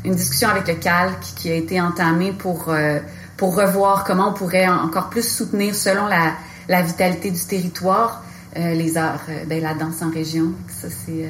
une 0.05 0.15
discussion 0.15 0.49
avec 0.49 0.69
le 0.69 0.75
calque 0.75 1.23
qui 1.37 1.51
a 1.51 1.55
été 1.55 1.81
entamée 1.81 2.33
pour, 2.33 2.67
euh, 2.69 2.99
pour 3.37 3.57
revoir 3.57 4.05
comment 4.05 4.31
on 4.31 4.33
pourrait 4.33 4.69
encore 4.69 5.11
plus 5.11 5.27
soutenir, 5.27 5.75
selon 5.75 6.07
la, 6.07 6.35
la 6.69 6.83
vitalité 6.83 7.31
du 7.31 7.45
territoire, 7.45 8.23
euh, 8.57 8.75
les 8.75 8.97
arts, 8.97 9.21
euh, 9.29 9.45
ben, 9.47 9.63
la 9.63 9.75
danse 9.75 10.03
en 10.03 10.11
région. 10.11 10.53
Ça, 10.69 10.89
c'est, 10.89 11.29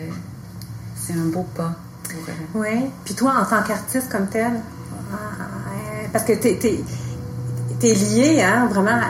un 1.13 1.27
beau 1.27 1.45
pas. 1.57 1.73
oui. 2.55 2.89
Puis 3.05 3.15
toi, 3.15 3.35
en 3.41 3.45
tant 3.45 3.63
qu'artiste 3.65 4.09
comme 4.11 4.29
tel, 4.29 4.53
parce 6.13 6.25
que 6.25 6.33
tu 6.33 6.49
es, 6.49 7.95
lié 7.95 8.43
hein, 8.43 8.67
vraiment 8.71 9.01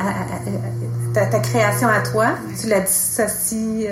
à, 1.15 1.27
ta, 1.27 1.39
création 1.41 1.89
à 1.89 2.01
toi, 2.01 2.35
tu 2.61 2.69
la 2.69 2.81
dissocies 2.81 3.89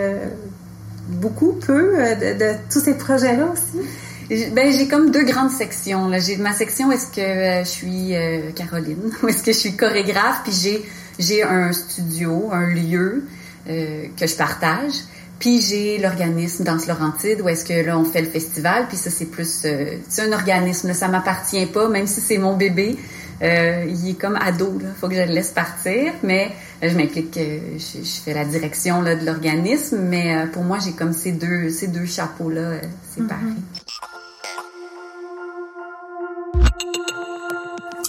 beaucoup, 1.08 1.52
peu 1.52 1.96
de, 2.14 2.38
de 2.38 2.54
tous 2.70 2.80
ces 2.80 2.94
projets-là 2.94 3.46
aussi. 3.52 3.84
Ben, 4.28 4.70
j'ai 4.70 4.88
comme 4.88 5.10
deux 5.10 5.24
grandes 5.24 5.50
sections. 5.50 6.10
J'ai 6.18 6.36
ma 6.36 6.52
section 6.52 6.92
est-ce 6.92 7.06
que 7.06 7.20
euh, 7.20 7.64
je 7.64 7.68
suis 7.68 8.14
euh, 8.14 8.50
Caroline, 8.54 9.10
où 9.22 9.28
est-ce 9.28 9.42
que 9.42 9.52
je 9.52 9.58
suis 9.58 9.76
chorégraphe, 9.76 10.42
puis 10.44 10.52
j'ai 10.52 10.84
j'ai 11.18 11.42
un 11.42 11.72
studio, 11.72 12.50
un 12.52 12.66
lieu 12.66 13.24
euh, 13.68 14.04
que 14.16 14.26
je 14.26 14.36
partage. 14.36 14.92
Puis 15.38 15.60
j'ai 15.60 15.98
l'organisme 15.98 16.64
Danse 16.64 16.86
Laurentide 16.86 17.40
où 17.42 17.48
est-ce 17.48 17.64
que 17.64 17.86
là 17.86 17.98
on 17.98 18.04
fait 18.04 18.22
le 18.22 18.28
festival. 18.28 18.86
Puis 18.88 18.96
ça 18.96 19.10
c'est 19.10 19.26
plus 19.26 19.66
c'est 20.08 20.22
un 20.22 20.32
organisme, 20.32 20.88
là, 20.88 20.94
ça 20.94 21.08
m'appartient 21.08 21.66
pas, 21.66 21.88
même 21.88 22.06
si 22.06 22.20
c'est 22.20 22.38
mon 22.38 22.56
bébé. 22.56 22.96
il 23.40 24.10
est 24.10 24.18
comme 24.20 24.36
ado, 24.36 24.78
là, 24.82 24.88
faut 25.00 25.08
que 25.08 25.14
je 25.14 25.22
le 25.22 25.32
laisse 25.32 25.50
partir. 25.50 26.12
Mais 26.22 26.50
je 26.82 26.96
m'implique, 26.96 27.38
je, 27.38 27.98
je, 28.02 28.20
fais 28.24 28.34
la 28.34 28.44
direction 28.44 29.00
là, 29.00 29.14
de 29.14 29.24
l'organisme. 29.24 29.98
Mais 30.00 30.46
pour 30.52 30.64
moi 30.64 30.78
j'ai 30.84 30.92
comme 30.92 31.12
ces 31.12 31.32
deux 31.32 31.70
ces 31.70 31.88
deux 31.88 32.06
chapeaux 32.06 32.50
là 32.50 32.80
séparés. 33.14 33.42
Mm-hmm. 33.42 33.88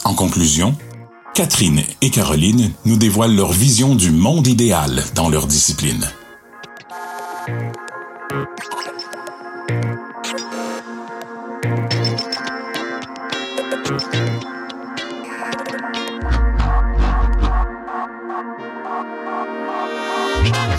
En 0.10 0.16
conclusion, 0.16 0.76
Catherine 1.36 1.84
et 2.02 2.10
Caroline 2.10 2.72
nous 2.86 2.98
dévoilent 2.98 3.36
leur 3.36 3.52
vision 3.52 3.94
du 3.94 4.12
monde 4.12 4.48
idéal 4.48 5.04
dans 5.14 5.30
leur 5.30 5.46
discipline. 5.46 6.04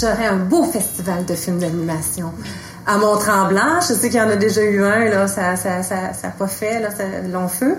J'aurais 0.00 0.26
un 0.26 0.36
beau 0.36 0.64
festival 0.64 1.26
de 1.26 1.34
films 1.34 1.58
d'animation. 1.58 2.32
À 2.86 2.96
Mont-Tremblant, 2.96 3.80
je 3.80 3.92
sais 3.92 4.08
qu'il 4.08 4.18
y 4.18 4.22
en 4.22 4.30
a 4.30 4.36
déjà 4.36 4.62
eu 4.62 4.82
un, 4.82 5.04
là, 5.10 5.28
ça 5.28 5.42
n'a 5.42 5.56
ça, 5.56 5.82
ça, 5.82 6.14
ça 6.14 6.28
pas 6.28 6.46
fait, 6.46 6.80
là, 6.80 6.88
long 7.30 7.48
feu. 7.48 7.76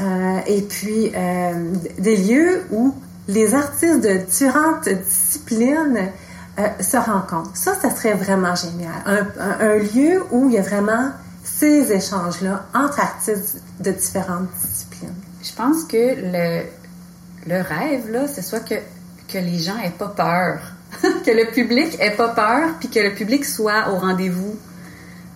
Euh, 0.00 0.38
et 0.46 0.62
puis 0.62 1.12
euh, 1.14 1.52
des 1.98 2.16
lieux 2.16 2.62
où 2.70 2.94
les 3.28 3.54
artistes 3.54 4.00
de 4.00 4.18
différentes 4.18 4.88
disciplines 4.88 6.10
euh, 6.58 6.68
se 6.80 6.96
rencontrent. 6.96 7.56
Ça, 7.56 7.74
ça 7.74 7.90
serait 7.90 8.14
vraiment 8.14 8.54
génial. 8.54 8.92
Un, 9.06 9.76
lieu 9.76 10.22
où 10.30 10.48
il 10.48 10.54
y 10.54 10.58
a 10.58 10.62
vraiment 10.62 11.10
ces 11.42 11.92
échanges-là 11.92 12.66
entre 12.74 13.00
artistes 13.00 13.62
de 13.80 13.90
différentes 13.90 14.48
disciplines. 14.60 15.14
Je 15.42 15.52
pense 15.54 15.84
que 15.84 15.96
le, 15.96 16.62
le 17.46 17.62
rêve, 17.62 18.10
là, 18.10 18.28
ce 18.28 18.42
soit 18.42 18.60
que, 18.60 18.76
que 19.28 19.38
les 19.38 19.58
gens 19.58 19.78
aient 19.84 19.90
pas 19.90 20.08
peur. 20.08 20.60
que 21.02 21.30
le 21.30 21.50
public 21.52 21.96
ait 22.00 22.16
pas 22.16 22.28
peur, 22.28 22.68
puis 22.78 22.88
que 22.90 23.00
le 23.00 23.14
public 23.14 23.44
soit 23.44 23.90
au 23.90 23.98
rendez-vous 23.98 24.56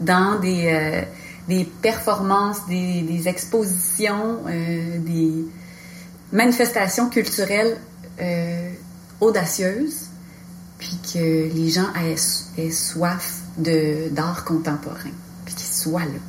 dans 0.01 0.39
des 0.39 1.07
des 1.49 1.65
performances, 1.65 2.67
des, 2.67 3.03
des 3.03 3.29
expositions, 3.29 4.41
euh, 4.49 4.99
des 4.99 5.45
manifestations 6.33 7.09
culturelles 7.09 7.77
euh, 8.21 8.71
audacieuses, 9.21 10.06
puis 10.79 10.99
que 11.13 11.55
les 11.55 11.69
gens 11.71 11.93
aient, 11.95 12.71
soif 12.71 13.43
d'art 13.59 14.45
contemporain, 14.45 15.11
puis 15.45 15.55
qu'ils 15.55 15.67
soient 15.67 16.05
là. 16.05 16.21